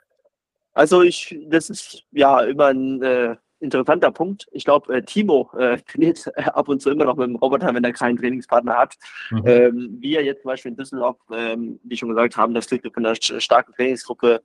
[0.74, 4.48] Also ich, das ist ja immer ein äh, interessanter Punkt.
[4.52, 7.74] Ich glaube, äh, Timo äh, trainiert äh, ab und zu immer noch mit dem Roboter,
[7.74, 8.96] wenn er keinen Trainingspartner hat.
[9.32, 9.44] Mhm.
[9.46, 13.06] Ähm, wir jetzt zum Beispiel in Düsseldorf, ähm, wie schon gesagt haben, das Glück von
[13.06, 14.42] einer starken Trainingsgruppe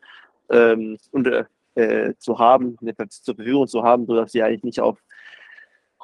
[0.51, 4.97] ähm, und, äh, zu haben, zur Verfügung zu haben, sodass sie eigentlich nicht auf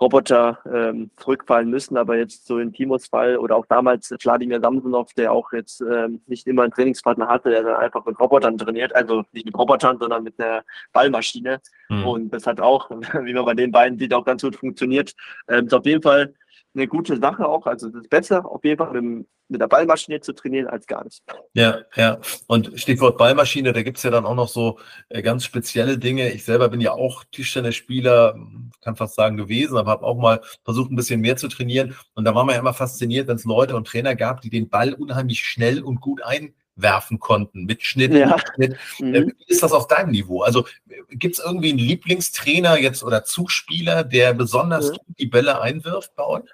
[0.00, 1.96] Roboter ähm, zurückfallen müssen.
[1.96, 6.20] Aber jetzt so in Timos Fall oder auch damals Vladimir Samsonov, der auch jetzt ähm,
[6.26, 9.98] nicht immer einen Trainingspartner hatte, der dann einfach mit Robotern trainiert, also nicht mit Robotern,
[9.98, 11.60] sondern mit einer Ballmaschine.
[11.88, 12.06] Mhm.
[12.06, 12.90] Und das hat auch,
[13.24, 15.14] wie man bei den beiden sieht, auch ganz gut funktioniert.
[15.48, 16.34] Ähm, ist auf jeden Fall
[16.74, 17.66] eine gute Sache auch.
[17.66, 21.04] Also es ist besser, auf jeden Fall mit, mit der Ballmaschine zu trainieren, als gar
[21.04, 21.22] nicht.
[21.54, 22.18] Ja, ja.
[22.46, 26.30] Und Stichwort Ballmaschine, da gibt es ja dann auch noch so äh, ganz spezielle Dinge.
[26.30, 28.36] Ich selber bin ja auch Tischtennisspieler,
[28.82, 31.96] kann fast sagen gewesen, aber habe auch mal versucht, ein bisschen mehr zu trainieren.
[32.14, 34.68] Und da war man ja immer fasziniert, wenn es Leute und Trainer gab, die den
[34.68, 38.12] Ball unheimlich schnell und gut ein werfen konnten mit Schnitt.
[38.14, 38.36] Ja.
[38.36, 38.76] Mit Schnitt.
[38.98, 39.14] Mhm.
[39.14, 40.42] Äh, wie ist das auf deinem Niveau?
[40.42, 40.66] Also
[41.10, 44.96] gibt es irgendwie einen Lieblingstrainer jetzt oder Zugspieler, der besonders mhm.
[45.18, 46.44] die Bälle einwirft bei euch?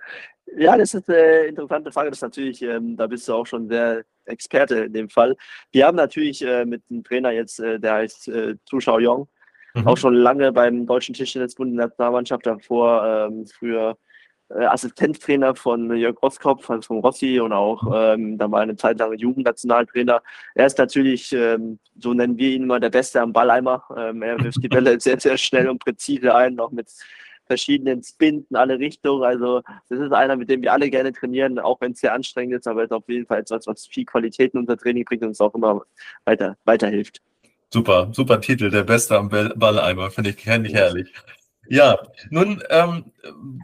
[0.56, 2.10] Ja, das ist eine interessante Frage.
[2.10, 5.36] Das ist natürlich, ähm, da bist du auch schon sehr Experte in dem Fall.
[5.70, 9.28] Wir haben natürlich äh, mit einem Trainer jetzt, äh, der heißt äh, Zhu Xiaoyong,
[9.76, 9.86] mhm.
[9.86, 13.96] auch schon lange beim deutschen Tischtennisbund in der Nationalmannschaft davor ähm, für
[14.48, 18.98] äh, Assistenztrainer von Jörg Roskopf, also von Rossi und auch ähm, da war eine Zeit
[18.98, 20.22] lang Jugendnationaltrainer.
[20.54, 23.82] Er ist natürlich, ähm, so nennen wir ihn immer, der Beste am Balleimer.
[23.96, 26.88] Ähm, er wirft die Bälle sehr, sehr schnell und präzise ein, auch mit
[27.46, 29.24] verschiedenen Spins in alle Richtungen.
[29.24, 32.54] Also das ist einer, mit dem wir alle gerne trainieren, auch wenn es sehr anstrengend
[32.54, 35.22] ist, aber es ist auf jeden Fall etwas, was viel Qualität in unser Training bringt
[35.22, 35.82] und uns auch immer
[36.24, 37.20] weiter, weiterhilft.
[37.72, 41.12] Super, super Titel, der Beste am Balleimer, finde ich, kenn ich herrlich.
[41.68, 41.98] Ja,
[42.30, 43.06] nun ähm,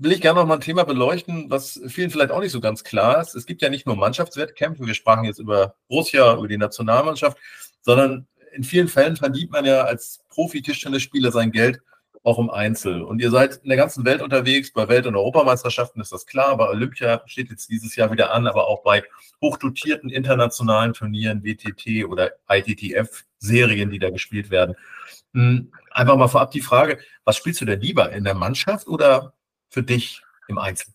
[0.01, 2.83] will ich gerne noch mal ein Thema beleuchten, was vielen vielleicht auch nicht so ganz
[2.83, 3.37] klar ist.
[3.37, 7.38] Es gibt ja nicht nur Mannschaftswettkämpfe, wir sprachen jetzt über Borussia, über die Nationalmannschaft,
[7.81, 11.81] sondern in vielen Fällen verdient man ja als Profi-Tischtennisspieler sein Geld
[12.24, 13.02] auch im Einzel.
[13.02, 16.56] Und ihr seid in der ganzen Welt unterwegs, bei Welt- und Europameisterschaften ist das klar,
[16.56, 19.02] bei Olympia steht jetzt dieses Jahr wieder an, aber auch bei
[19.40, 24.76] hochdotierten internationalen Turnieren, WTT oder ITTF-Serien, die da gespielt werden.
[25.35, 29.35] Hm, einfach mal vorab die Frage, was spielst du denn lieber, in der Mannschaft oder
[29.68, 30.92] für dich im Einzel?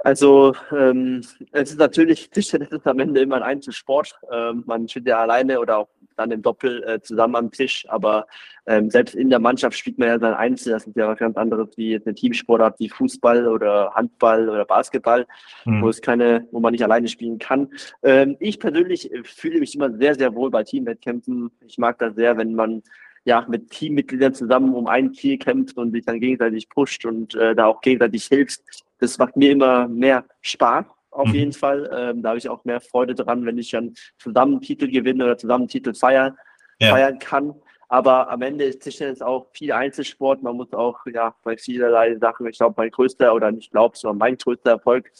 [0.00, 4.14] Also ähm, es ist natürlich, Tischtennis ist am Ende immer ein Einzelsport.
[4.32, 8.26] Ähm, man steht ja alleine oder auch dann im Doppel äh, zusammen am Tisch, aber
[8.66, 10.72] ähm, selbst in der Mannschaft spielt man ja sein Einzel.
[10.72, 15.26] Das ist ja was ganz anderes wie eine Teamsportart wie Fußball oder Handball oder Basketball,
[15.64, 15.82] mhm.
[15.82, 17.68] wo es keine, wo man nicht alleine spielen kann.
[18.02, 21.50] Ähm, ich persönlich fühle mich immer sehr, sehr wohl bei Teamwettkämpfen.
[21.66, 22.82] Ich mag das sehr, wenn man
[23.24, 27.54] ja, mit Teammitgliedern zusammen um ein Ziel kämpft und sich dann gegenseitig pusht und äh,
[27.54, 28.62] da auch gegenseitig hilft.
[28.98, 31.34] Das macht mir immer mehr Spaß, auf mhm.
[31.34, 31.90] jeden Fall.
[31.92, 35.38] Ähm, da habe ich auch mehr Freude dran, wenn ich dann zusammen Titel gewinne oder
[35.38, 36.36] zusammen Titel feiern,
[36.80, 36.90] ja.
[36.90, 37.54] feiern kann.
[37.88, 40.42] Aber am Ende ist Tischtennis auch viel Einzelsport.
[40.42, 44.18] Man muss auch ja bei vielerlei Sachen, ich glaube, mein größter oder nicht glaube, sondern
[44.18, 45.10] mein größter Erfolg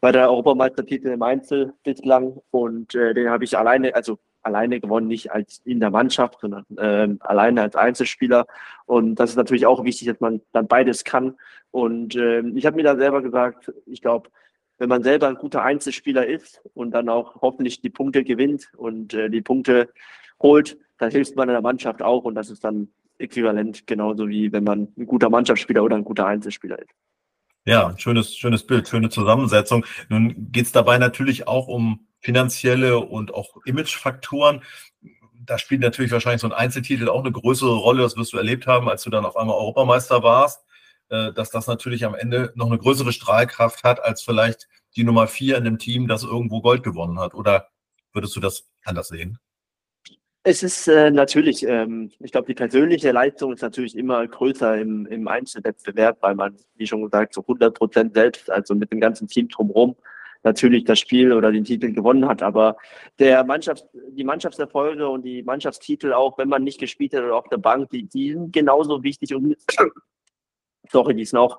[0.00, 5.06] war der Europameistertitel im Einzel bislang und äh, den habe ich alleine, also alleine gewonnen,
[5.06, 8.46] nicht als in der Mannschaft, sondern äh, alleine als Einzelspieler.
[8.86, 11.36] Und das ist natürlich auch wichtig, dass man dann beides kann.
[11.70, 14.30] Und äh, ich habe mir da selber gesagt, ich glaube,
[14.78, 19.14] wenn man selber ein guter Einzelspieler ist und dann auch hoffentlich die Punkte gewinnt und
[19.14, 19.90] äh, die Punkte
[20.40, 22.24] holt, dann hilft man in der Mannschaft auch.
[22.24, 26.26] Und das ist dann äquivalent, genauso wie wenn man ein guter Mannschaftsspieler oder ein guter
[26.26, 26.90] Einzelspieler ist.
[27.64, 29.84] Ja, schönes, schönes Bild, schöne Zusammensetzung.
[30.08, 34.62] Nun geht es dabei natürlich auch um finanzielle und auch Imagefaktoren.
[35.44, 38.66] Da spielt natürlich wahrscheinlich so ein Einzeltitel auch eine größere Rolle, das wirst du erlebt
[38.66, 40.64] haben, als du dann auf einmal Europameister warst,
[41.10, 45.26] äh, dass das natürlich am Ende noch eine größere Strahlkraft hat, als vielleicht die Nummer
[45.26, 47.34] vier in dem Team, das irgendwo Gold gewonnen hat.
[47.34, 47.68] Oder
[48.12, 49.38] würdest du das anders sehen?
[50.44, 55.04] Es ist äh, natürlich, ähm, ich glaube, die persönliche Leistung ist natürlich immer größer im,
[55.06, 59.28] im Einzelwettbewerb, weil man, wie schon gesagt, so 100 Prozent selbst, also mit dem ganzen
[59.28, 59.96] Team drumherum,
[60.42, 62.42] natürlich das Spiel oder den Titel gewonnen hat.
[62.42, 62.76] Aber
[63.18, 67.48] der Mannschaft, die Mannschaftserfolge und die Mannschaftstitel, auch wenn man nicht gespielt hat oder auf
[67.48, 69.56] der Bank, die, die sind genauso wichtig und
[70.90, 71.58] sorry, die sind auch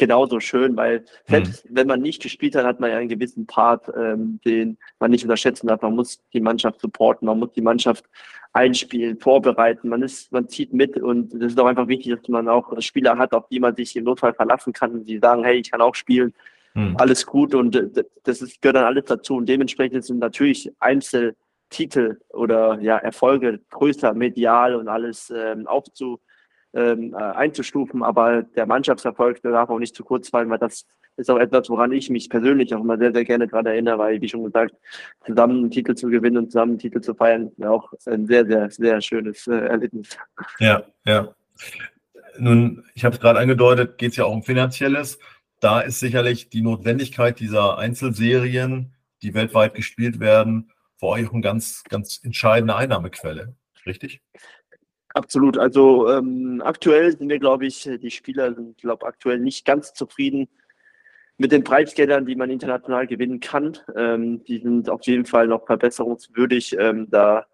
[0.00, 1.76] genauso schön, weil selbst mhm.
[1.76, 5.24] wenn man nicht gespielt hat, hat man ja einen gewissen Part, ähm, den man nicht
[5.24, 5.82] unterschätzen darf.
[5.82, 8.06] Man muss die Mannschaft supporten, man muss die Mannschaft
[8.52, 9.90] einspielen, vorbereiten.
[9.90, 13.18] Man ist, man zieht mit und es ist auch einfach wichtig, dass man auch Spieler
[13.18, 15.94] hat, auf die man sich im Notfall verlassen kann, die sagen, hey, ich kann auch
[15.94, 16.32] spielen,
[16.74, 16.96] hm.
[16.98, 19.36] alles gut und äh, das ist, gehört dann alles dazu.
[19.36, 26.20] Und dementsprechend sind natürlich Einzeltitel oder ja, Erfolge größer medial und alles ähm, aufzu,
[26.72, 31.30] ähm, äh, einzustufen, aber der Mannschaftserfolg darf auch nicht zu kurz fallen, weil das ist
[31.30, 34.28] auch etwas, woran ich mich persönlich auch immer sehr, sehr gerne gerade erinnere, weil, wie
[34.28, 34.74] schon gesagt,
[35.26, 38.46] zusammen einen Titel zu gewinnen und zusammen einen Titel zu feiern, ja auch ein sehr,
[38.46, 40.16] sehr, sehr schönes äh, Erlebnis.
[40.58, 41.34] Ja, ja.
[42.38, 45.18] Nun, ich habe es gerade angedeutet, geht es ja auch um Finanzielles.
[45.60, 51.42] Da ist sicherlich die Notwendigkeit dieser Einzelserien, die weltweit gespielt werden, für euch auch eine
[51.42, 53.54] ganz, ganz entscheidende Einnahmequelle.
[53.86, 54.22] Richtig?
[55.12, 55.58] Absolut.
[55.58, 60.48] Also ähm, aktuell sind wir, glaube ich, die Spieler sind, glaube aktuell nicht ganz zufrieden
[61.36, 63.76] mit den Preisgeldern, die man international gewinnen kann.
[63.96, 66.76] Ähm, die sind auf jeden Fall noch verbesserungswürdig.
[66.78, 67.46] Ähm, da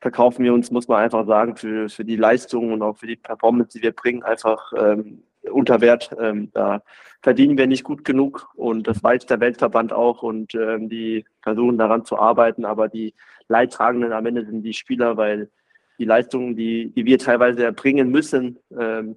[0.00, 3.16] verkaufen wir uns, muss man einfach sagen, für, für die Leistung und auch für die
[3.16, 6.10] Performance, die wir bringen, einfach ähm, unter Wert.
[6.18, 6.82] Ähm, da
[7.22, 11.78] verdienen wir nicht gut genug und das weiß der Weltverband auch und ähm, die versuchen
[11.78, 13.14] daran zu arbeiten, aber die
[13.48, 15.50] Leidtragenden am Ende sind die Spieler, weil
[15.98, 18.58] die Leistungen, die, die wir teilweise erbringen müssen.
[18.78, 19.16] Ähm,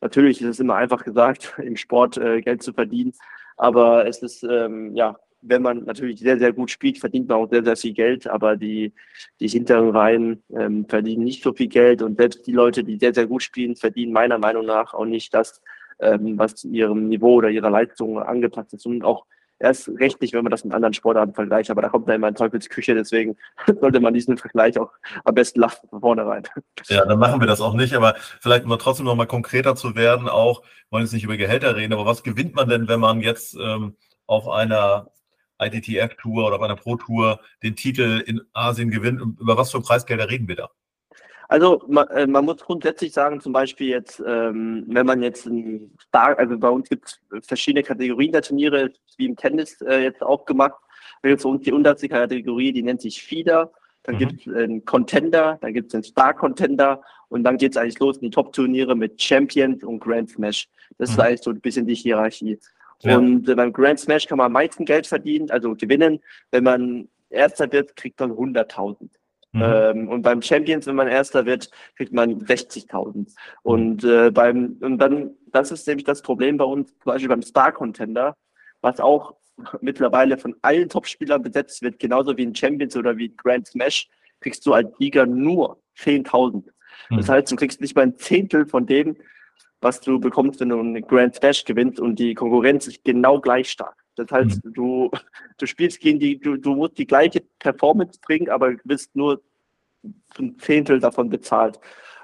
[0.00, 3.12] natürlich ist es immer einfach gesagt, im Sport äh, Geld zu verdienen,
[3.56, 7.50] aber es ist, ähm, ja, wenn man natürlich sehr, sehr gut spielt, verdient man auch
[7.50, 8.92] sehr, sehr viel Geld, aber die,
[9.40, 13.14] die hinteren Reihen ähm, verdienen nicht so viel Geld und selbst die Leute, die sehr,
[13.14, 15.60] sehr gut spielen, verdienen meiner Meinung nach auch nicht das,
[16.00, 19.26] ähm, was ihrem Niveau oder ihrer Leistung angepasst ist und auch
[19.58, 22.34] erst rechtlich, wenn man das mit anderen Sportarten vergleicht, aber da kommt da immer ein
[22.34, 23.36] Teufelsküche, deswegen
[23.80, 24.92] sollte man diesen Vergleich auch
[25.24, 26.44] am besten lassen von vornherein.
[26.88, 29.96] Ja, dann machen wir das auch nicht, aber vielleicht um trotzdem noch mal konkreter zu
[29.96, 33.20] werden, auch, wollen jetzt nicht über Gehälter reden, aber was gewinnt man denn, wenn man
[33.20, 33.96] jetzt ähm,
[34.26, 35.10] auf einer
[35.60, 39.20] ITTF-Tour oder auf einer Pro-Tour den Titel in Asien gewinnt?
[39.40, 40.70] Über was für Preisgelder reden wir da?
[41.48, 45.90] Also man, äh, man, muss grundsätzlich sagen, zum Beispiel jetzt, ähm, wenn man jetzt ein
[45.98, 50.22] Star, also bei uns gibt es verschiedene Kategorien der Turniere, wie im Tennis äh, jetzt
[50.22, 50.74] auch gemacht.
[51.22, 53.72] Da gibt es uns die unterste Kategorie, die nennt sich Feeder.
[54.02, 54.18] Dann mhm.
[54.18, 57.98] gibt es einen Contender, dann gibt es einen Star Contender und dann geht es eigentlich
[57.98, 60.68] los in die Top-Turniere mit Champions und Grand Smash.
[60.98, 61.14] Das mhm.
[61.14, 62.58] ist eigentlich so ein bisschen die Hierarchie.
[63.02, 63.18] Ja.
[63.18, 66.20] Und äh, beim Grand Smash kann man am meisten Geld verdienen, also gewinnen.
[66.50, 69.08] Wenn man Erster wird, kriegt man 100.000.
[69.52, 69.62] Mhm.
[69.62, 73.34] Ähm, und beim Champions, wenn man Erster wird, kriegt man 60.000.
[73.62, 77.42] Und äh, beim und dann, das ist nämlich das Problem bei uns, zum Beispiel beim
[77.42, 78.36] Star Contender,
[78.80, 79.34] was auch
[79.80, 84.08] mittlerweile von allen Topspielern besetzt wird, genauso wie in Champions oder wie in Grand Smash,
[84.40, 86.64] kriegst du als Liga nur 10.000.
[87.10, 87.16] Mhm.
[87.16, 89.16] Das heißt, du kriegst nicht mal ein Zehntel von dem,
[89.80, 93.70] was du bekommst, wenn du einen Grand Smash gewinnst und die Konkurrenz ist genau gleich
[93.70, 93.96] stark.
[94.16, 94.72] Das heißt, mhm.
[94.74, 95.10] du,
[95.58, 99.40] du spielst gegen die, du, du musst die gleiche Performance bringen, aber bist nur
[100.38, 101.78] ein Zehntel davon bezahlt.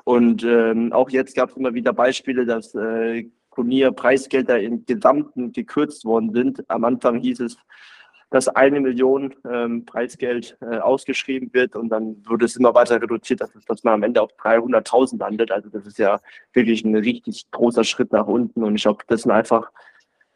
[0.04, 6.04] Und ähm, auch jetzt gab es immer wieder Beispiele, dass äh, Turnier-Preisgelder im Gesamten gekürzt
[6.04, 6.68] worden sind.
[6.68, 7.56] Am Anfang hieß es,
[8.34, 13.40] dass eine Million ähm, Preisgeld äh, ausgeschrieben wird und dann wurde es immer weiter reduziert,
[13.40, 15.52] dass, dass man am Ende auf 300.000 landet.
[15.52, 16.20] Also das ist ja
[16.52, 19.70] wirklich ein richtig großer Schritt nach unten und ich glaube, das sind einfach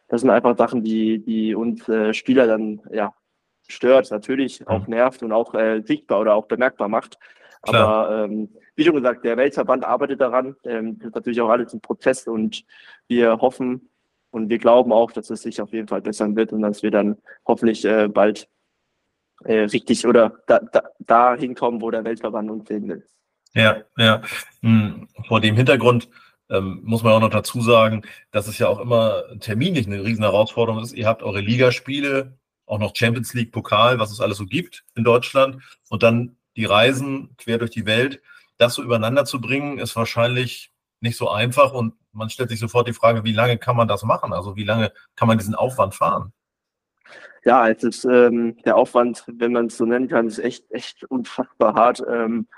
[0.06, 3.12] das sind einfach Sachen, die, die uns äh, Spieler dann ja
[3.66, 7.18] stört, natürlich auch nervt und auch äh, sichtbar oder auch bemerkbar macht.
[7.62, 8.06] Klar.
[8.06, 10.54] Aber ähm, wie schon gesagt, der Weltverband arbeitet daran.
[10.62, 12.64] Ähm, das ist natürlich auch alles ein Prozess und
[13.08, 13.87] wir hoffen
[14.30, 16.90] und wir glauben auch, dass es sich auf jeden Fall bessern wird und dass wir
[16.90, 18.48] dann hoffentlich äh, bald
[19.44, 23.06] äh, richtig oder da, da, da hinkommen, wo der Weltverband uns sehen will.
[23.54, 24.22] Ja, ja.
[24.62, 26.08] Hm, vor dem Hintergrund
[26.50, 30.24] ähm, muss man auch noch dazu sagen, dass es ja auch immer terminlich eine riesen
[30.24, 30.92] Herausforderung ist.
[30.92, 35.04] Ihr habt eure Ligaspiele, auch noch Champions League, Pokal, was es alles so gibt in
[35.04, 38.20] Deutschland und dann die Reisen quer durch die Welt.
[38.58, 42.88] Das so übereinander zu bringen, ist wahrscheinlich nicht so einfach und man stellt sich sofort
[42.88, 44.32] die Frage, wie lange kann man das machen?
[44.32, 46.32] Also wie lange kann man diesen Aufwand fahren?
[47.44, 51.04] Ja, es ist ähm, der Aufwand, wenn man es so nennen kann, ist echt, echt
[51.04, 52.02] unfassbar hart.
[52.08, 52.48] Ähm,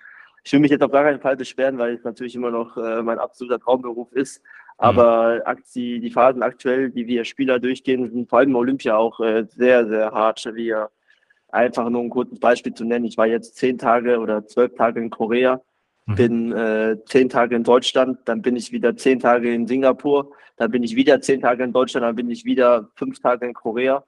[0.42, 3.03] ich will mich jetzt auf gar keinen Fall beschweren, weil es natürlich immer noch äh,
[3.03, 4.42] mein absoluter Traumberuf ist.
[4.79, 5.62] Aber mhm.
[5.74, 9.87] die, die Phasen aktuell, die wir Spieler durchgehen, sind vor allem Olympia auch äh, sehr,
[9.87, 10.42] sehr hart.
[10.55, 10.90] Wir
[11.48, 13.05] einfach nur ein kurzes Beispiel zu nennen.
[13.05, 15.61] Ich war jetzt zehn Tage oder zwölf Tage in Korea,
[16.06, 16.14] mhm.
[16.14, 20.70] bin äh, zehn Tage in Deutschland, dann bin ich wieder zehn Tage in Singapur, dann
[20.70, 24.04] bin ich wieder zehn Tage in Deutschland, dann bin ich wieder fünf Tage in Korea.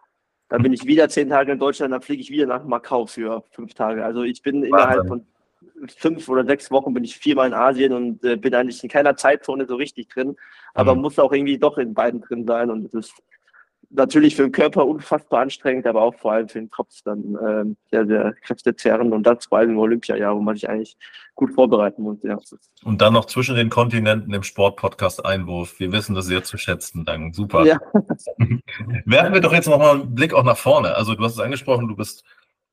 [0.48, 3.42] Dann bin ich wieder zehn Tage in Deutschland, dann fliege ich wieder nach Macau für
[3.52, 4.04] fünf Tage.
[4.04, 5.26] Also ich bin innerhalb von
[5.96, 9.16] fünf oder sechs Wochen bin ich viermal in Asien und äh, bin eigentlich in keiner
[9.16, 10.36] Zeitzone so richtig drin,
[10.74, 11.02] aber mhm.
[11.02, 13.14] muss auch irgendwie doch in beiden drin sein und es ist
[13.94, 17.76] natürlich für den Körper unfassbar anstrengend, aber auch vor allem für den Kopf dann ähm,
[17.90, 20.96] sehr, sehr kräftezehrend und das vor allem im Olympiajahr, wo man sich eigentlich
[21.34, 22.18] gut vorbereiten muss.
[22.22, 22.38] Ja.
[22.84, 25.78] Und dann noch zwischen den Kontinenten im Sportpodcast Einwurf.
[25.78, 27.04] Wir wissen das sehr zu schätzen.
[27.04, 27.34] Dank.
[27.34, 27.64] Super.
[27.64, 27.80] Ja.
[29.04, 30.94] Werfen wir doch jetzt nochmal einen Blick auch nach vorne.
[30.94, 32.24] Also du hast es angesprochen, du bist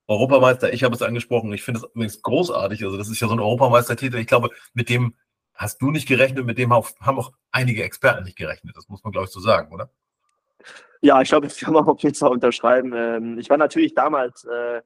[0.06, 0.72] Europameister.
[0.72, 1.52] Ich habe es angesprochen.
[1.52, 2.84] Ich finde es übrigens großartig.
[2.84, 4.16] Also das ist ja so ein Europameistertitel.
[4.16, 5.14] Ich glaube, mit dem
[5.54, 8.76] hast du nicht gerechnet, mit dem haben auch einige Experten nicht gerechnet.
[8.76, 9.90] Das muss man, glaube ich, so sagen, oder?
[11.02, 12.92] Ja, ich glaube, das kann man auf jeden Fall unterschreiben.
[12.94, 14.82] Ähm, ich war natürlich damals äh,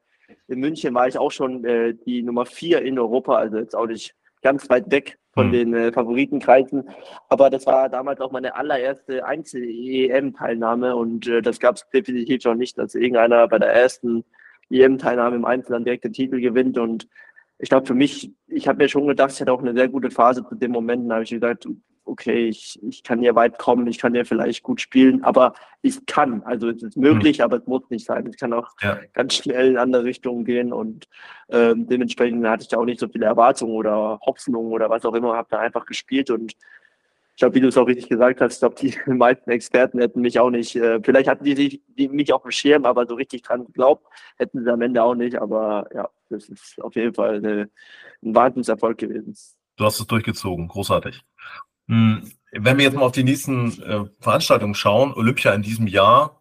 [0.49, 3.87] in München, war ich auch schon äh, die Nummer vier in Europa, also jetzt auch
[3.87, 5.53] nicht ganz weit weg von mhm.
[5.53, 6.89] den äh, Favoritenkreisen.
[7.29, 12.79] Aber das war damals auch meine allererste Einzel-EM-Teilnahme und das gab es definitiv noch nicht,
[12.79, 14.25] dass irgendeiner bei der ersten
[14.71, 16.79] EM-Teilnahme im Einzel dann direkt den Titel gewinnt.
[16.79, 17.09] Und
[17.59, 20.11] ich glaube, für mich, ich habe mir schon gedacht, ich hatte auch eine sehr gute
[20.11, 21.11] Phase zu dem Moment.
[21.11, 21.67] Da habe ich gesagt,
[22.05, 26.05] okay, ich, ich kann hier weit kommen, ich kann hier vielleicht gut spielen, aber ich
[26.07, 26.43] kann.
[26.45, 27.45] Also es ist möglich, mhm.
[27.45, 28.27] aber es muss nicht sein.
[28.27, 28.99] Ich kann auch ja.
[29.13, 31.09] ganz schnell in andere Richtungen gehen und
[31.49, 35.15] ähm, dementsprechend hatte ich da auch nicht so viele Erwartungen oder Hoffnungen oder was auch
[35.15, 36.55] immer, habe da einfach gespielt und
[37.37, 40.21] ich glaube, wie du es auch richtig gesagt hast, ich glaube, die meisten Experten hätten
[40.21, 43.43] mich auch nicht, äh, vielleicht hatten die, die mich auf dem Schirm, aber so richtig
[43.43, 45.41] dran geglaubt, hätten sie am Ende auch nicht.
[45.43, 47.71] Aber ja, das ist auf jeden Fall eine,
[48.23, 49.37] ein Wahnsinnserfolg gewesen.
[49.77, 51.23] Du hast es durchgezogen, großartig.
[51.89, 56.41] Hm, wenn wir jetzt mal auf die nächsten äh, Veranstaltungen schauen, Olympia in diesem Jahr,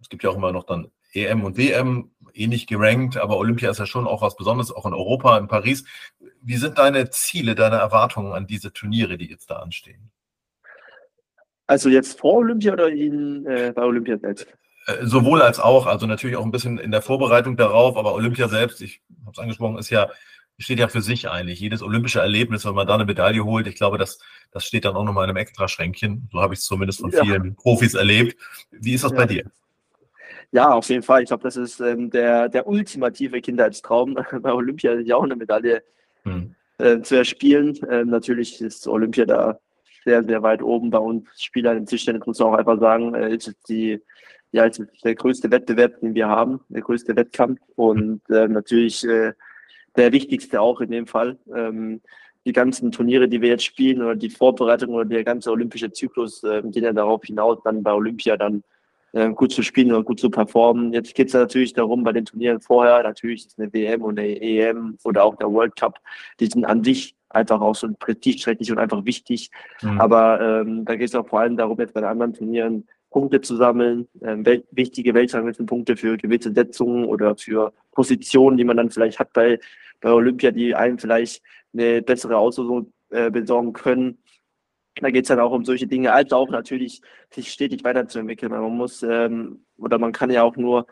[0.00, 3.78] es gibt ja auch immer noch dann EM und WM, ähnlich gerankt, aber Olympia ist
[3.78, 5.84] ja schon auch was Besonderes, auch in Europa, in Paris.
[6.42, 10.10] Wie sind deine Ziele, deine Erwartungen an diese Turniere, die jetzt da anstehen?
[11.66, 14.46] Also jetzt vor Olympia oder in, äh, bei Olympia selbst?
[14.86, 18.48] Äh, sowohl als auch, also natürlich auch ein bisschen in der Vorbereitung darauf, aber Olympia
[18.48, 20.10] selbst, ich habe es angesprochen, ist ja
[20.58, 21.60] steht ja für sich eigentlich.
[21.60, 24.18] Jedes olympische Erlebnis, wenn man da eine Medaille holt, ich glaube, das,
[24.52, 26.28] das steht dann auch nochmal in einem Extraschränkchen.
[26.32, 27.50] So habe ich es zumindest von vielen ja.
[27.56, 28.40] Profis erlebt.
[28.70, 29.16] Wie ist das ja.
[29.16, 29.44] bei dir?
[30.52, 31.22] Ja, auf jeden Fall.
[31.22, 35.82] Ich glaube, das ist ähm, der, der ultimative Kindheitstraum, bei Olympia sich auch eine Medaille
[36.22, 36.54] hm.
[36.78, 37.76] äh, zu erspielen.
[37.90, 39.58] Ähm, natürlich ist Olympia da
[40.04, 43.34] sehr, sehr weit oben bei uns Spielern im Tischtennis, muss man auch einfach sagen, äh,
[43.34, 44.00] ist die,
[44.52, 49.32] ja, ist der größte Wettbewerb, den wir haben, der größte Wettkampf und äh, natürlich äh,
[49.96, 51.38] der wichtigste auch in dem Fall.
[51.54, 52.00] Ähm,
[52.46, 56.42] die ganzen Turniere, die wir jetzt spielen oder die Vorbereitung oder der ganze olympische Zyklus
[56.44, 58.62] äh, gehen ja darauf hinaus, dann bei Olympia dann
[59.12, 60.92] äh, gut zu spielen und gut zu performen.
[60.92, 64.40] Jetzt geht es natürlich darum, bei den Turnieren vorher, natürlich ist eine WM und eine
[64.40, 66.00] EM oder auch der World Cup,
[66.38, 69.50] die sind an sich einfach auch so prestigeträchtig und einfach wichtig.
[69.82, 70.00] Mhm.
[70.00, 73.40] Aber ähm, da geht es auch vor allem darum, jetzt bei den anderen Turnieren Punkte
[73.40, 78.90] zu sammeln, ähm, wel wichtige Weltranglistenpunkte für gewisse Setzungen oder für Positionen, die man dann
[78.90, 79.60] vielleicht hat bei
[80.00, 81.42] bei Olympia, die einem vielleicht
[81.72, 84.18] eine bessere Auslosung äh, besorgen können.
[84.96, 88.52] Da geht es dann auch um solche Dinge, als auch natürlich sich stetig weiterzuentwickeln.
[88.52, 90.86] Man muss ähm, oder man kann ja auch nur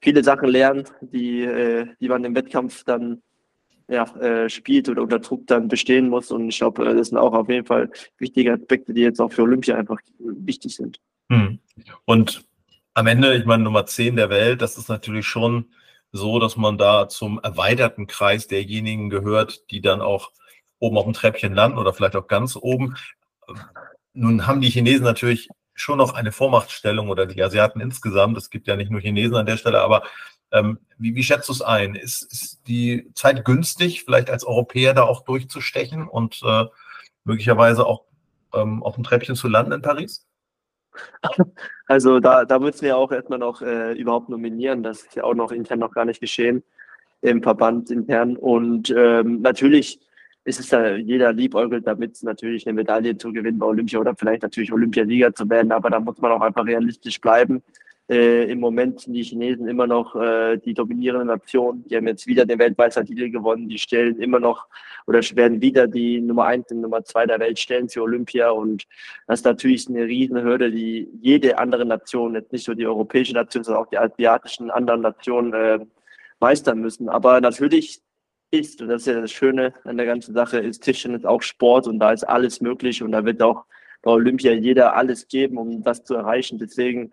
[0.00, 3.22] viele Sachen lernen, die, äh, die man im Wettkampf dann
[3.88, 6.30] ja, äh, spielt oder unter Druck dann bestehen muss.
[6.30, 9.42] Und ich glaube, das sind auch auf jeden Fall wichtige Aspekte, die jetzt auch für
[9.42, 11.00] Olympia einfach wichtig sind.
[11.30, 11.58] Hm.
[12.04, 12.44] Und
[12.94, 15.66] am Ende, ich meine, Nummer 10 der Welt, das ist natürlich schon
[16.16, 20.30] so, dass man da zum erweiterten Kreis derjenigen gehört, die dann auch
[20.78, 22.94] oben auf dem Treppchen landen oder vielleicht auch ganz oben.
[24.12, 28.38] Nun haben die Chinesen natürlich schon noch eine Vormachtstellung oder die Asiaten insgesamt.
[28.38, 30.04] Es gibt ja nicht nur Chinesen an der Stelle, aber
[30.52, 31.96] ähm, wie, wie schätzt du es ein?
[31.96, 36.66] Ist, ist die Zeit günstig, vielleicht als Europäer da auch durchzustechen und äh,
[37.24, 38.04] möglicherweise auch
[38.54, 40.24] ähm, auf dem Treppchen zu landen in Paris?
[41.86, 44.82] Also da, da müssen wir auch erstmal noch äh, überhaupt nominieren.
[44.82, 46.62] Das ist ja auch noch intern noch gar nicht geschehen
[47.20, 48.36] im Verband intern.
[48.36, 50.00] Und ähm, natürlich
[50.44, 54.42] ist es da, jeder liebäugelt damit, natürlich eine Medaille zu gewinnen bei Olympia oder vielleicht
[54.42, 55.72] natürlich Olympiasieger zu werden.
[55.72, 57.62] Aber da muss man auch einfach realistisch bleiben.
[58.08, 61.84] Äh, Im Moment sind die Chinesen immer noch äh, die dominierende Nation.
[61.88, 63.68] Die haben jetzt wieder den Weltmeistertitel gewonnen.
[63.68, 64.66] Die stellen immer noch
[65.06, 68.50] oder werden wieder die Nummer eins und Nummer zwei der Welt stellen für Olympia.
[68.50, 68.84] Und
[69.26, 73.64] das ist natürlich eine Riesenhürde, die jede andere Nation, jetzt nicht nur die europäische Nation,
[73.64, 75.78] sondern auch die asiatischen anderen Nationen äh,
[76.40, 77.08] meistern müssen.
[77.08, 78.02] Aber natürlich
[78.50, 81.86] ist, und das ist ja das Schöne an der ganzen Sache, ist Tischtennis auch Sport
[81.86, 83.64] und da ist alles möglich und da wird auch
[84.02, 86.58] bei Olympia jeder alles geben, um das zu erreichen.
[86.58, 87.10] Deswegen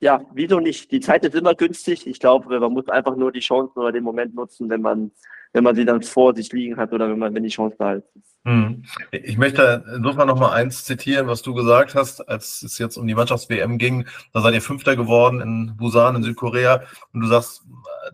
[0.00, 0.90] ja, wieso nicht?
[0.90, 2.06] Die Zeit ist immer günstig.
[2.06, 5.10] Ich glaube, man muss einfach nur die Chancen oder den Moment nutzen, wenn man,
[5.52, 7.94] wenn man sie dann vor sich liegen hat oder wenn man, wenn die Chance da
[7.94, 8.04] ist.
[8.46, 8.82] Hm.
[9.12, 13.06] Ich möchte insofern noch mal eins zitieren, was du gesagt hast, als es jetzt um
[13.06, 14.06] die Mannschafts-WM ging.
[14.32, 16.82] Da seid ihr Fünfter geworden in Busan in Südkorea
[17.12, 17.62] und du sagst,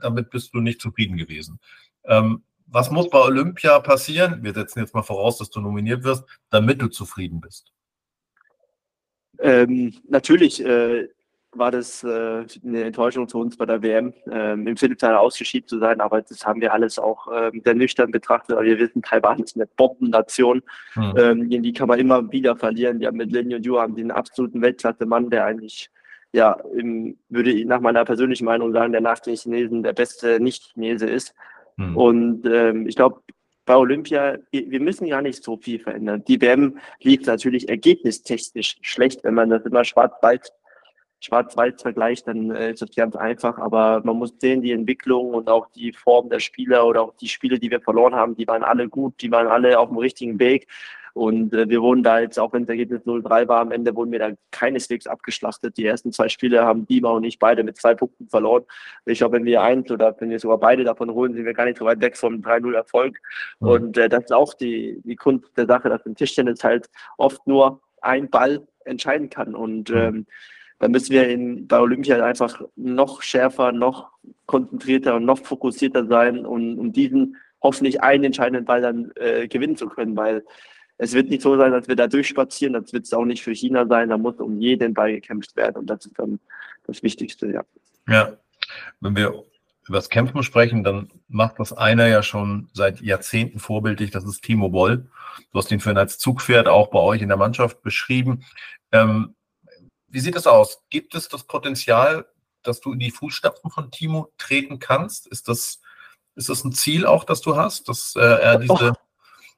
[0.03, 1.61] damit bist du nicht zufrieden gewesen.
[2.05, 4.43] Ähm, was muss bei Olympia passieren?
[4.43, 7.73] Wir setzen jetzt mal voraus, dass du nominiert wirst, damit du zufrieden bist.
[9.39, 11.09] Ähm, natürlich, äh,
[11.59, 15.79] war das äh, eine Enttäuschung zu uns bei der WM, ähm, im Viertelfinale ausgeschieden zu
[15.79, 18.57] sein, aber das haben wir alles auch ähm, sehr nüchtern betrachtet.
[18.57, 21.15] Aber wir wissen, Taiwan ist eine Bombennation, hm.
[21.17, 23.01] ähm, die kann man immer wieder verlieren.
[23.01, 25.91] Die haben mit Lin Yu haben den absoluten Weltklasse-Mann, der eigentlich,
[26.33, 30.41] ja, im, würde ich nach meiner persönlichen Meinung sagen, der nach den Chinesen der beste
[30.41, 31.35] Nicht-Chinese ist.
[31.79, 31.97] Hm.
[31.97, 33.21] Und ähm, ich glaube,
[33.65, 36.23] bei Olympia, wir müssen gar nicht so viel verändern.
[36.29, 40.53] Die WM lief natürlich ergebnistechnisch schlecht, wenn man das immer schwarz-weiß
[41.27, 43.59] Schwarz-Weiß vergleicht, dann äh, ist das ganz einfach.
[43.59, 47.29] Aber man muss sehen, die Entwicklung und auch die Form der Spieler oder auch die
[47.29, 50.39] Spiele, die wir verloren haben, die waren alle gut, die waren alle auf dem richtigen
[50.39, 50.69] Weg.
[51.17, 54.13] Und äh, wir wurden da jetzt, auch wenn das Ergebnis 0-3 war, am Ende wurden
[54.13, 55.79] wir da keineswegs abgeschlachtet.
[55.79, 58.65] Die ersten zwei Spiele haben Dima und ich beide mit zwei Punkten verloren.
[59.07, 61.65] Ich glaube, wenn wir eins oder wenn wir sogar beide davon holen, sind wir gar
[61.65, 63.19] nicht so weit weg vom 3-0-Erfolg.
[63.61, 63.69] Mhm.
[63.69, 67.47] Und äh, das ist auch die, die Kunst der Sache, dass im Tischtennis halt oft
[67.47, 69.55] nur ein Ball entscheiden kann.
[69.55, 69.97] Und mhm.
[69.97, 70.27] ähm,
[70.79, 74.11] dann müssen wir in, bei Olympia einfach noch schärfer, noch
[74.47, 79.77] konzentrierter und noch fokussierter sein, um, um diesen hoffentlich einen entscheidenden Ball dann äh, gewinnen
[79.77, 80.45] zu können, weil
[80.99, 83.55] es wird nicht so sein, dass wir da durchspazieren, das wird es auch nicht für
[83.55, 86.41] China sein, da muss um jeden Ball gekämpft werden und das ist dann
[86.87, 87.65] das Wichtigste, ja.
[88.09, 88.37] Ja,
[89.01, 89.45] wenn wir
[89.89, 94.43] über das Kämpfen sprechen, dann macht das einer ja schon seit Jahrzehnten vorbildlich, das ist
[94.43, 95.07] Timo Boll.
[95.53, 98.45] Du hast ihn für ihn als Zugpferd auch bei euch in der Mannschaft beschrieben.
[98.91, 99.35] Ähm,
[100.17, 100.83] wie sieht es aus?
[100.89, 102.25] Gibt es das Potenzial,
[102.63, 105.27] dass du in die Fußstapfen von Timo treten kannst?
[105.27, 105.83] Ist das,
[106.37, 108.95] ist das ein Ziel auch, das du hast, dass äh, er diese,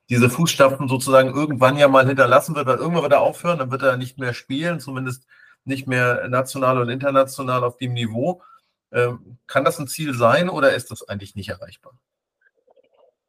[0.09, 3.83] diese Fußstapfen sozusagen irgendwann ja mal hinterlassen wird, weil irgendwann wird er aufhören, dann wird
[3.83, 5.29] er nicht mehr spielen, zumindest
[5.63, 8.43] nicht mehr national und international auf dem Niveau.
[8.91, 11.93] Ähm, kann das ein Ziel sein oder ist das eigentlich nicht erreichbar?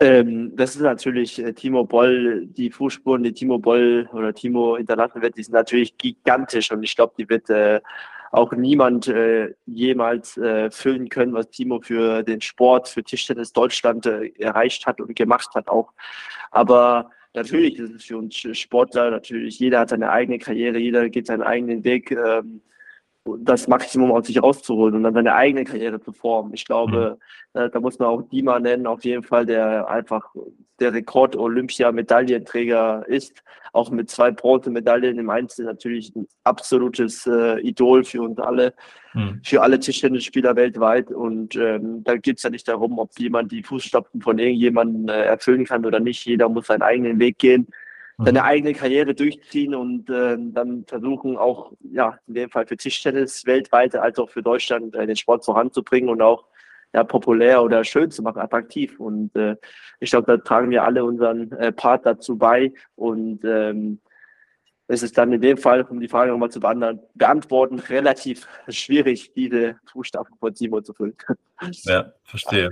[0.02, 5.22] Ähm, das ist natürlich äh, Timo Boll, die Fußspuren, die Timo Boll oder Timo hinterlassen
[5.22, 7.82] wird, die sind natürlich gigantisch und ich glaube, die wird äh,
[8.32, 14.06] auch niemand äh, jemals äh, füllen können, was Timo für den Sport, für Tischtennis Deutschland
[14.06, 15.92] äh, erreicht hat und gemacht hat auch.
[16.52, 21.28] Aber natürlich ist es für uns Sportler natürlich, jeder hat seine eigene Karriere, jeder geht
[21.28, 22.12] seinen eigenen Weg.
[22.12, 22.62] Ähm,
[23.38, 26.54] das Maximum aus sich rauszuholen und dann seine eigene Karriere zu formen.
[26.54, 27.18] Ich glaube,
[27.54, 27.62] mhm.
[27.62, 30.34] äh, da muss man auch Dima nennen, auf jeden Fall, der einfach
[30.80, 38.22] der Rekord-Olympia-Medaillenträger ist, auch mit zwei Bronzemedaillen im Einzel natürlich ein absolutes äh, Idol für
[38.22, 38.74] uns alle,
[39.14, 39.42] mhm.
[39.44, 41.12] für alle Tischtennisspieler weltweit.
[41.12, 45.24] Und ähm, da geht es ja nicht darum, ob jemand die Fußstapfen von irgendjemandem äh,
[45.24, 46.26] erfüllen kann oder nicht.
[46.26, 47.68] Jeder muss seinen eigenen Weg gehen
[48.20, 48.46] seine mhm.
[48.46, 53.96] eigene Karriere durchziehen und äh, dann versuchen auch, ja, in dem Fall für Tischtennis weltweit
[53.96, 56.46] als auch für Deutschland äh, den Sport voranzubringen und auch
[56.94, 59.00] ja, populär oder schön zu machen, attraktiv.
[59.00, 59.56] Und äh,
[60.00, 62.74] ich glaube, da tragen wir alle unseren äh, Part dazu bei.
[62.96, 64.00] Und ähm,
[64.88, 69.80] es ist dann in dem Fall, um die Frage nochmal zu beantworten, relativ schwierig, diese
[69.92, 71.16] Fußstapfen von Simon zu füllen.
[71.84, 72.72] Ja, verstehe.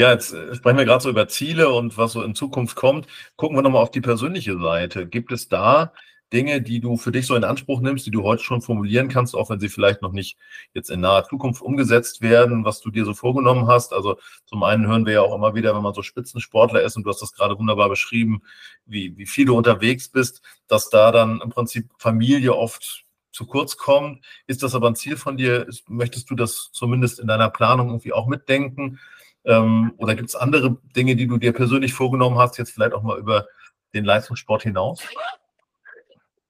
[0.00, 3.06] Ja, jetzt äh, sprechen wir gerade so über Ziele und was so in Zukunft kommt.
[3.36, 5.06] Gucken wir nochmal auf die persönliche Seite.
[5.06, 5.92] Gibt es da
[6.32, 9.36] Dinge, die du für dich so in Anspruch nimmst, die du heute schon formulieren kannst,
[9.36, 10.38] auch wenn sie vielleicht noch nicht
[10.72, 13.92] jetzt in naher Zukunft umgesetzt werden, was du dir so vorgenommen hast?
[13.92, 17.02] Also zum einen hören wir ja auch immer wieder, wenn man so Spitzensportler ist und
[17.02, 18.40] du hast das gerade wunderbar beschrieben,
[18.86, 23.76] wie, wie viel du unterwegs bist, dass da dann im Prinzip Familie oft zu kurz
[23.76, 24.24] kommt.
[24.46, 25.66] Ist das aber ein Ziel von dir?
[25.88, 28.98] Möchtest du das zumindest in deiner Planung irgendwie auch mitdenken?
[29.44, 33.02] Ähm, oder gibt es andere Dinge, die du dir persönlich vorgenommen hast, jetzt vielleicht auch
[33.02, 33.46] mal über
[33.94, 35.02] den Leistungssport hinaus?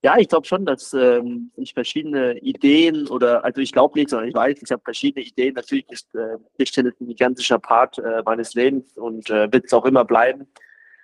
[0.02, 4.28] Ja, ich glaube schon, dass ähm, ich verschiedene Ideen oder, also ich glaube nicht, sondern
[4.28, 5.54] ich weiß, ich habe verschiedene Ideen.
[5.54, 9.84] Natürlich ist äh, Tischtennis ein gigantischer Part äh, meines Lebens und äh, wird es auch
[9.84, 10.46] immer bleiben.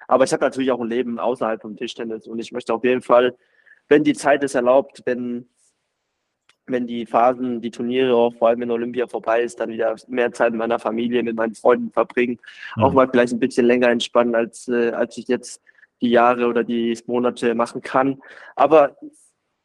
[0.09, 3.03] Aber ich habe natürlich auch ein Leben außerhalb vom Tischtennis und ich möchte auf jeden
[3.03, 3.37] Fall,
[3.89, 5.47] wenn die Zeit es erlaubt, wenn
[6.67, 10.33] wenn die Phasen, die Turniere, auch vor allem in Olympia vorbei ist, dann wieder mehr
[10.33, 12.39] Zeit mit meiner Familie, mit meinen Freunden verbringen.
[12.77, 12.83] Mhm.
[12.83, 15.63] Auch mal vielleicht ein bisschen länger entspannen, als, äh, als ich jetzt
[16.01, 18.21] die Jahre oder die Monate machen kann.
[18.55, 18.97] Aber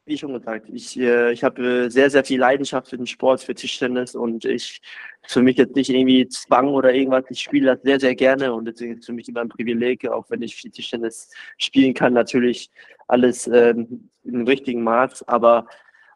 [0.04, 3.54] wie schon gesagt, ich, äh, ich habe sehr, sehr viel Leidenschaft für den Sport, für
[3.54, 4.80] Tischtennis und ich
[5.24, 7.24] für mich jetzt nicht irgendwie Zwang oder irgendwas.
[7.30, 10.08] Ich spiele das sehr, sehr gerne und deswegen ist es für mich immer ein Privileg,
[10.08, 12.70] auch wenn ich viel Tischtennis spielen kann, natürlich
[13.06, 15.28] alles ähm, im richtigen Maß.
[15.28, 15.66] Aber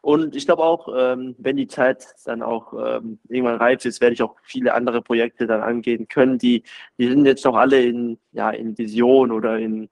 [0.01, 4.13] und ich glaube auch, ähm, wenn die Zeit dann auch ähm, irgendwann reif ist, werde
[4.13, 6.37] ich auch viele andere Projekte dann angehen können.
[6.37, 6.63] Die,
[6.97, 9.89] die sind jetzt noch alle in, ja, in Vision oder in,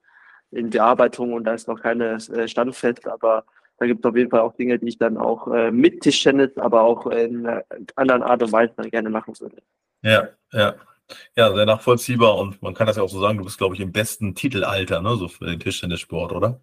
[0.51, 3.45] in Bearbeitung und da ist noch keine äh, Standfest, aber
[3.77, 6.55] da gibt es auf jeden Fall auch Dinge, die ich dann auch äh, mit Tischtennis,
[6.57, 7.61] aber auch in äh,
[7.95, 9.57] anderen Art und Weise gerne machen würde.
[10.01, 10.75] Ja, ja.
[11.35, 13.81] Ja, sehr nachvollziehbar und man kann das ja auch so sagen, du bist, glaube ich,
[13.81, 16.59] im besten Titelalter, ne, so für den Tischtennissport, oder?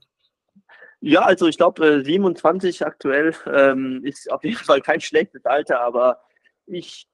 [1.04, 6.20] Ja, also ich glaube, 27 aktuell ähm, ist auf jeden Fall kein schlechtes Alter, aber
[6.64, 7.08] ich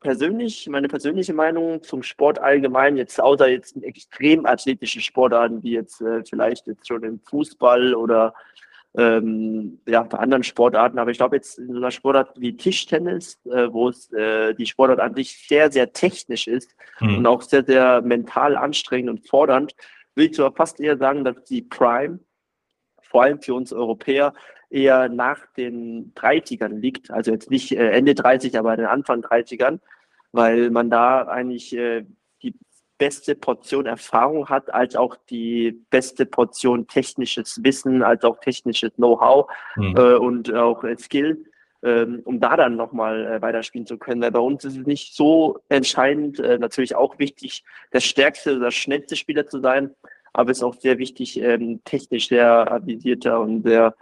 [0.00, 5.72] persönlich, meine persönliche Meinung zum Sport allgemein, jetzt außer jetzt in extrem athletischen Sportarten, wie
[5.72, 8.34] jetzt äh, vielleicht jetzt schon im Fußball oder
[8.98, 13.38] ähm, ja, bei anderen Sportarten, aber ich glaube jetzt in so einer Sportart wie Tischtennis,
[13.46, 17.16] äh, wo es äh, die Sportart an sich sehr, sehr technisch ist mhm.
[17.16, 19.74] und auch sehr, sehr mental anstrengend und fordernd,
[20.14, 22.20] will ich sogar fast eher sagen, dass die Prime
[23.08, 24.32] vor allem für uns Europäer
[24.70, 27.10] eher nach den 30ern liegt.
[27.10, 29.78] Also jetzt nicht äh, Ende 30, aber den Anfang 30ern,
[30.32, 32.04] weil man da eigentlich äh,
[32.42, 32.54] die
[32.98, 39.50] beste Portion Erfahrung hat, als auch die beste Portion technisches Wissen, als auch technisches Know-how
[39.76, 39.96] mhm.
[39.96, 41.44] äh, und auch Skill,
[41.82, 44.22] ähm, um da dann nochmal äh, weiterspielen zu können.
[44.22, 48.70] Weil bei uns ist es nicht so entscheidend, äh, natürlich auch wichtig, der stärkste oder
[48.70, 49.94] schnellste Spieler zu sein,
[50.36, 53.94] aber es ist auch sehr wichtig, ähm, technisch sehr avisierter und sehr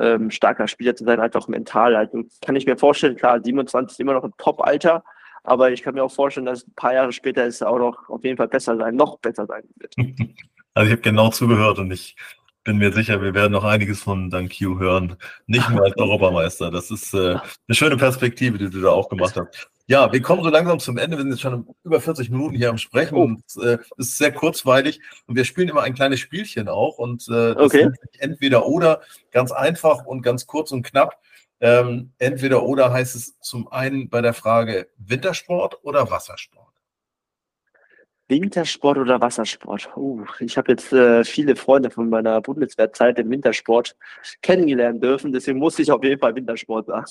[0.00, 1.94] ähm, starker Spieler zu sein, auch mental.
[1.94, 5.04] Also kann ich mir vorstellen, klar, 27 ist immer noch ein Top-Alter,
[5.44, 8.24] aber ich kann mir auch vorstellen, dass ein paar Jahre später es auch noch auf
[8.24, 9.94] jeden Fall besser sein, noch besser sein wird.
[10.74, 12.14] Also ich habe genau zugehört und ich
[12.62, 15.16] bin mir sicher, wir werden noch einiges von Dan Q hören.
[15.48, 16.70] Nicht nur als Europameister.
[16.70, 19.68] Das ist äh, eine schöne Perspektive, die du da auch gemacht hast.
[19.90, 21.16] Ja, wir kommen so langsam zum Ende.
[21.16, 23.22] Wir sind jetzt schon über 40 Minuten hier am Sprechen oh.
[23.22, 25.00] und äh, es ist sehr kurzweilig.
[25.26, 26.98] Und wir spielen immer ein kleines Spielchen auch.
[26.98, 27.88] Und äh, das okay.
[28.18, 31.18] entweder oder, ganz einfach und ganz kurz und knapp.
[31.60, 36.67] Ähm, entweder oder heißt es zum einen bei der Frage Wintersport oder Wassersport.
[38.28, 39.90] Wintersport oder Wassersport?
[39.96, 43.96] Uh, ich habe jetzt äh, viele Freunde von meiner Bundeswehrzeit im Wintersport
[44.42, 47.06] kennengelernt dürfen, deswegen muss ich auf jeden Fall Wintersport sagen.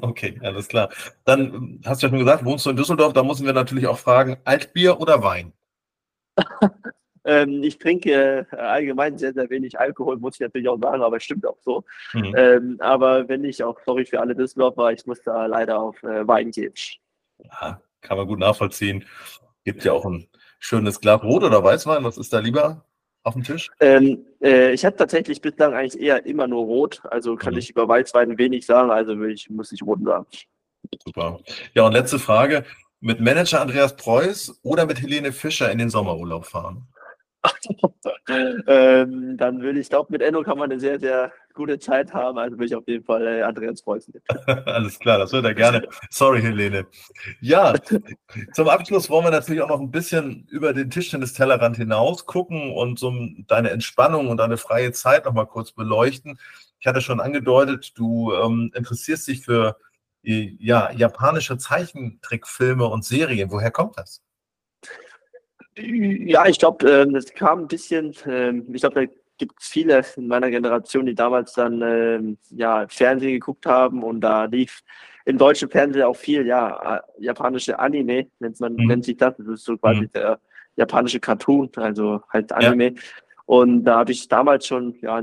[0.00, 0.88] Okay, alles klar.
[1.24, 3.86] Dann ähm, hast du ja schon gesagt, wohnst du in Düsseldorf, da müssen wir natürlich
[3.86, 5.52] auch fragen, Altbier oder Wein?
[7.24, 11.18] ähm, ich trinke äh, allgemein sehr, sehr wenig Alkohol, muss ich natürlich auch sagen, aber
[11.18, 11.84] es stimmt auch so.
[12.14, 12.34] Mhm.
[12.34, 16.26] Ähm, aber wenn ich auch, sorry für alle Düsseldorfer, ich muss da leider auf äh,
[16.26, 16.72] Wein gehen.
[17.44, 19.04] Ja, kann man gut nachvollziehen.
[19.64, 20.26] Gibt ja auch ein
[20.62, 22.04] schönes Glas Rot oder Weißwein.
[22.04, 22.84] Was ist da lieber?
[23.24, 23.70] auf dem Tisch?
[23.80, 27.60] Ähm, äh, ich habe tatsächlich bislang eigentlich eher immer nur Rot, also kann mhm.
[27.60, 30.26] ich über Weißwein wenig sagen, also ich, muss ich Rot sagen.
[31.04, 31.40] Super.
[31.74, 32.64] Ja, und letzte Frage.
[33.00, 36.86] Mit Manager Andreas Preuß oder mit Helene Fischer in den Sommerurlaub fahren?
[38.28, 42.38] ähm, dann würde ich glaube, mit Enno kann man eine sehr, sehr gute Zeit haben.
[42.38, 44.22] Also will ich auf jeden Fall äh, Andreas mit.
[44.66, 45.88] Alles klar, das wird er gerne.
[46.10, 46.86] Sorry, Helene.
[47.40, 47.74] Ja,
[48.52, 52.98] zum Abschluss wollen wir natürlich auch noch ein bisschen über den Tischtennis-Tellerrand hinaus gucken und
[52.98, 53.12] so
[53.46, 56.38] deine Entspannung und deine freie Zeit noch mal kurz beleuchten.
[56.80, 59.76] Ich hatte schon angedeutet, du ähm, interessierst dich für
[60.22, 63.50] ja, japanische Zeichentrickfilme und Serien.
[63.50, 64.22] Woher kommt das?
[65.76, 69.12] Ja, ich glaube, äh, das kam ein bisschen, äh, ich glaube, da
[69.42, 72.20] gibt es viele in meiner Generation, die damals dann äh,
[72.50, 74.82] ja, Fernsehen geguckt haben und da lief
[75.24, 78.86] im deutschen Fernsehen auch viel, ja, japanische Anime, nennt man, mhm.
[78.86, 80.12] nennt sich das, das ist so quasi mhm.
[80.12, 80.38] der
[80.76, 82.94] japanische Cartoon, also halt Anime.
[82.94, 83.00] Ja.
[83.46, 85.20] Und da habe ich damals schon ja,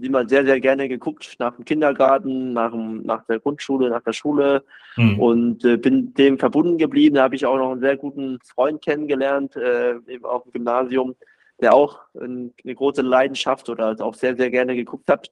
[0.00, 4.12] immer sehr, sehr gerne geguckt, nach dem Kindergarten, nach, dem, nach der Grundschule, nach der
[4.12, 4.64] Schule
[4.96, 5.20] mhm.
[5.20, 7.14] und äh, bin dem verbunden geblieben.
[7.14, 11.14] Da habe ich auch noch einen sehr guten Freund kennengelernt, äh, eben auch im Gymnasium,
[11.62, 15.30] der auch eine große Leidenschaft oder auch sehr, sehr gerne geguckt hat.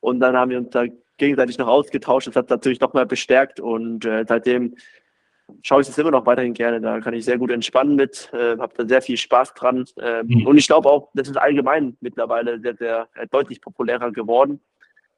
[0.00, 0.84] Und dann haben wir uns da
[1.18, 2.26] gegenseitig noch ausgetauscht.
[2.26, 4.74] Das hat natürlich noch mal bestärkt und äh, seitdem
[5.62, 6.80] schaue ich es immer noch weiterhin gerne.
[6.80, 9.84] Da kann ich sehr gut entspannen mit, äh, habe da sehr viel Spaß dran.
[10.00, 10.46] Ähm, mhm.
[10.46, 14.60] Und ich glaube auch, das ist allgemein mittlerweile sehr, sehr äh, deutlich populärer geworden.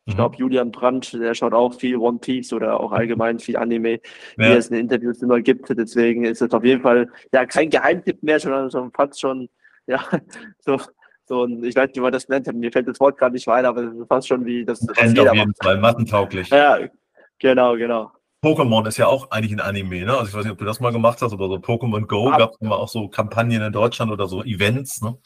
[0.04, 0.16] Ich mhm.
[0.16, 4.00] glaube, Julian Brandt, der schaut auch viel One Piece oder auch allgemein viel Anime,
[4.36, 5.68] wie es in Interviews immer gibt.
[5.70, 9.48] Deswegen ist es auf jeden Fall ja kein Geheimtipp mehr, sondern fast schon,
[9.86, 10.04] ja,
[10.58, 10.80] so,
[11.24, 13.46] so ein, ich weiß nicht, wie man das nennt, mir fällt das Wort gerade nicht
[13.46, 14.80] weiter, aber es ist fast schon wie das.
[14.80, 15.62] Trend auf jeden macht.
[15.62, 16.48] Fall, mattentauglich.
[16.50, 16.78] Ja,
[17.38, 18.12] genau, genau.
[18.44, 20.16] Pokémon ist ja auch eigentlich ein Anime, ne?
[20.16, 22.38] Also ich weiß nicht, ob du das mal gemacht hast oder so Pokémon Go Ab
[22.40, 25.16] gab es immer auch so Kampagnen in Deutschland oder so Events, ne?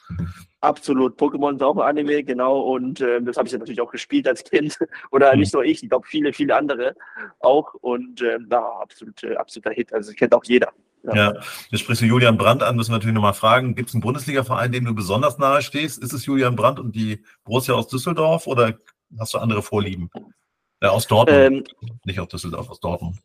[0.61, 1.19] Absolut.
[1.19, 2.61] Pokémon ist auch ein Anime, genau.
[2.61, 4.77] Und äh, das habe ich ja natürlich auch gespielt als Kind.
[5.13, 5.41] oder mhm.
[5.41, 6.95] nicht nur ich, ich glaube viele, viele andere
[7.41, 7.73] auch.
[7.73, 9.95] Und äh, na, absolut, äh, absoluter Hit.
[9.95, 10.71] Also kennt auch jeder.
[11.07, 11.15] Ja.
[11.15, 11.35] ja,
[11.71, 14.73] jetzt sprichst du Julian Brandt an, müssen wir natürlich nochmal fragen, gibt es einen Bundesliga-Verein,
[14.73, 16.03] dem du besonders nahe stehst?
[16.03, 18.75] Ist es Julian Brandt und die Borussia aus Düsseldorf oder
[19.19, 20.11] hast du andere Vorlieben?
[20.83, 21.69] Ja, aus Dortmund.
[21.81, 23.19] Ähm, Nicht aus Düsseldorf, aus Dortmund.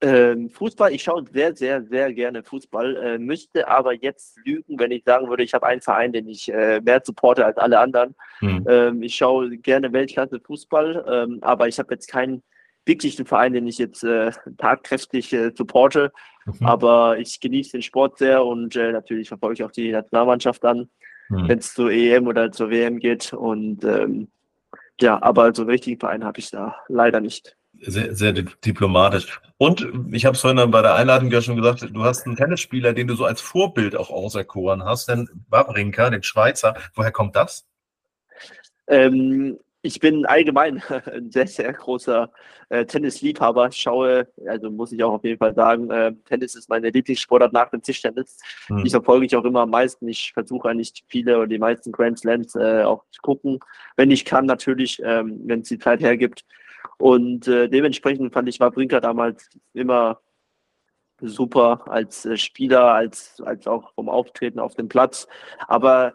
[0.00, 4.92] Ähm, Fußball, ich schaue sehr, sehr, sehr gerne Fußball, äh, müsste aber jetzt lügen, wenn
[4.92, 8.14] ich sagen würde, ich habe einen Verein, den ich äh, mehr supporte als alle anderen.
[8.40, 8.64] Mhm.
[8.68, 12.44] Ähm, ich schaue gerne Weltklasse Fußball, ähm, aber ich habe jetzt keinen
[12.88, 16.12] wirklichen Verein, den ich jetzt äh, tatkräftig äh, supporte.
[16.46, 16.66] Mhm.
[16.66, 20.88] Aber ich genieße den Sport sehr und äh, natürlich verfolge ich auch die Nationalmannschaft an,
[21.28, 21.48] mhm.
[21.48, 23.32] wenn es zur EM oder zur WM geht.
[23.32, 24.28] Und ähm,
[25.00, 27.56] Ja, aber so einen richtigen Verein habe ich da leider nicht.
[27.80, 29.40] Sehr, sehr diplomatisch.
[29.56, 32.92] Und ich habe es vorhin bei der Einladung ja schon gesagt, du hast einen Tennisspieler,
[32.92, 36.74] den du so als Vorbild auch auserkoren hast, den Wawrinka, den Schweizer.
[36.94, 37.68] Woher kommt das?
[38.88, 42.30] Ähm, ich bin allgemein ein sehr, sehr großer
[42.68, 43.68] äh, Tennisliebhaber.
[43.68, 47.52] Ich schaue, also muss ich auch auf jeden Fall sagen, äh, Tennis ist meine Lieblingssportart
[47.52, 48.38] nach dem Tischtennis.
[48.66, 48.84] Hm.
[48.84, 50.08] Ich verfolge ich auch immer am meisten.
[50.08, 53.60] Ich versuche eigentlich viele oder die meisten Grand Slams äh, auch zu gucken,
[53.96, 56.44] wenn ich kann, natürlich, ähm, wenn es die Zeit hergibt.
[56.98, 60.20] Und äh, dementsprechend fand ich Wawrinka damals immer
[61.20, 65.28] super als äh, Spieler, als, als auch vom Auftreten auf dem Platz.
[65.66, 66.14] Aber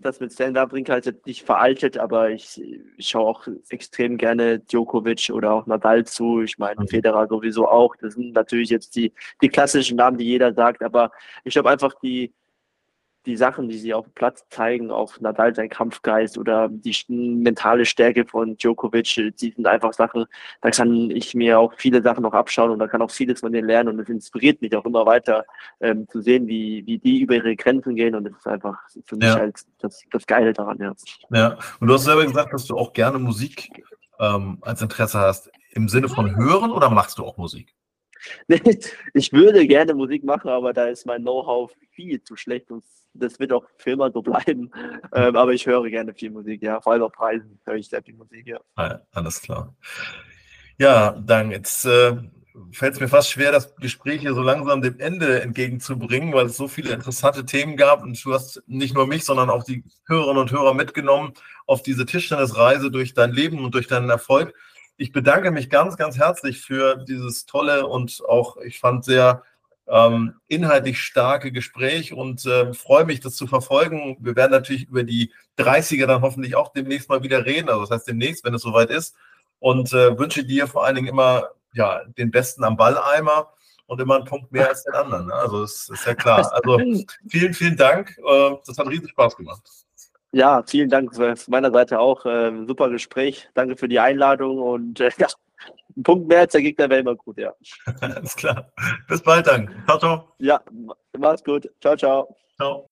[0.00, 2.62] das mit Stan Wawrinka ist jetzt nicht veraltet, aber ich,
[2.96, 6.42] ich schaue auch extrem gerne Djokovic oder auch Nadal zu.
[6.42, 6.86] Ich meine.
[6.88, 7.94] Federer sowieso auch.
[7.96, 11.10] Das sind natürlich jetzt die, die klassischen Namen, die jeder sagt, aber
[11.44, 12.32] ich habe einfach die,
[13.28, 17.84] die Sachen, die sie auf dem Platz zeigen, auch Nadal sein Kampfgeist oder die mentale
[17.84, 20.24] Stärke von Djokovic, die sind einfach Sachen,
[20.62, 23.52] da kann ich mir auch viele Sachen noch abschauen und da kann auch vieles von
[23.52, 25.44] denen lernen und es inspiriert mich auch immer weiter
[25.80, 29.16] ähm, zu sehen, wie, wie die über ihre Grenzen gehen und das ist einfach für
[29.16, 29.36] mich ja.
[29.36, 30.94] halt das, das Geile daran, ja.
[31.30, 33.84] Ja, und du hast selber gesagt, dass du auch gerne Musik
[34.18, 35.50] ähm, als Interesse hast.
[35.72, 37.74] Im Sinne von hören oder machst du auch Musik?
[39.14, 43.38] ich würde gerne Musik machen, aber da ist mein Know-how viel zu schlecht und das
[43.40, 44.70] wird auch für immer so bleiben.
[45.14, 46.80] Ähm, aber ich höre gerne viel Musik, ja.
[46.80, 48.60] Vor allem auf Preisen höre ich sehr viel Musik, ja.
[48.76, 49.74] Ah, alles klar.
[50.78, 52.16] Ja, dann jetzt äh,
[52.72, 56.56] fällt es mir fast schwer, das Gespräch hier so langsam dem Ende entgegenzubringen, weil es
[56.56, 60.42] so viele interessante Themen gab und du hast nicht nur mich, sondern auch die Hörerinnen
[60.42, 61.32] und Hörer mitgenommen
[61.66, 64.54] auf diese Tischtennisreise durch dein Leben und durch deinen Erfolg.
[65.00, 69.44] Ich bedanke mich ganz, ganz herzlich für dieses tolle und auch, ich fand, sehr
[69.86, 74.16] ähm, inhaltlich starke Gespräch und äh, freue mich, das zu verfolgen.
[74.20, 77.90] Wir werden natürlich über die 30er dann hoffentlich auch demnächst mal wieder reden, also das
[77.92, 79.14] heißt demnächst, wenn es soweit ist.
[79.60, 83.52] Und äh, wünsche dir vor allen Dingen immer ja, den Besten am Balleimer
[83.86, 85.28] und immer einen Punkt mehr als den anderen.
[85.28, 85.34] Ne?
[85.34, 86.52] Also das ist ja klar.
[86.52, 86.78] Also
[87.28, 88.18] vielen, vielen Dank.
[88.18, 89.62] Äh, das hat riesen Spaß gemacht.
[90.32, 92.24] Ja, vielen Dank von meiner Seite auch.
[92.26, 93.48] Ähm, super Gespräch.
[93.54, 95.28] Danke für die Einladung und äh, ja,
[95.96, 97.54] ein Punkt mehr als der Gegner wäre immer gut, ja.
[98.00, 98.70] Alles klar.
[99.08, 99.70] Bis bald dann.
[99.86, 100.32] Ciao, ciao.
[100.38, 100.60] Ja,
[101.18, 101.68] mach's gut.
[101.80, 102.36] Ciao, ciao.
[102.56, 102.88] Ciao.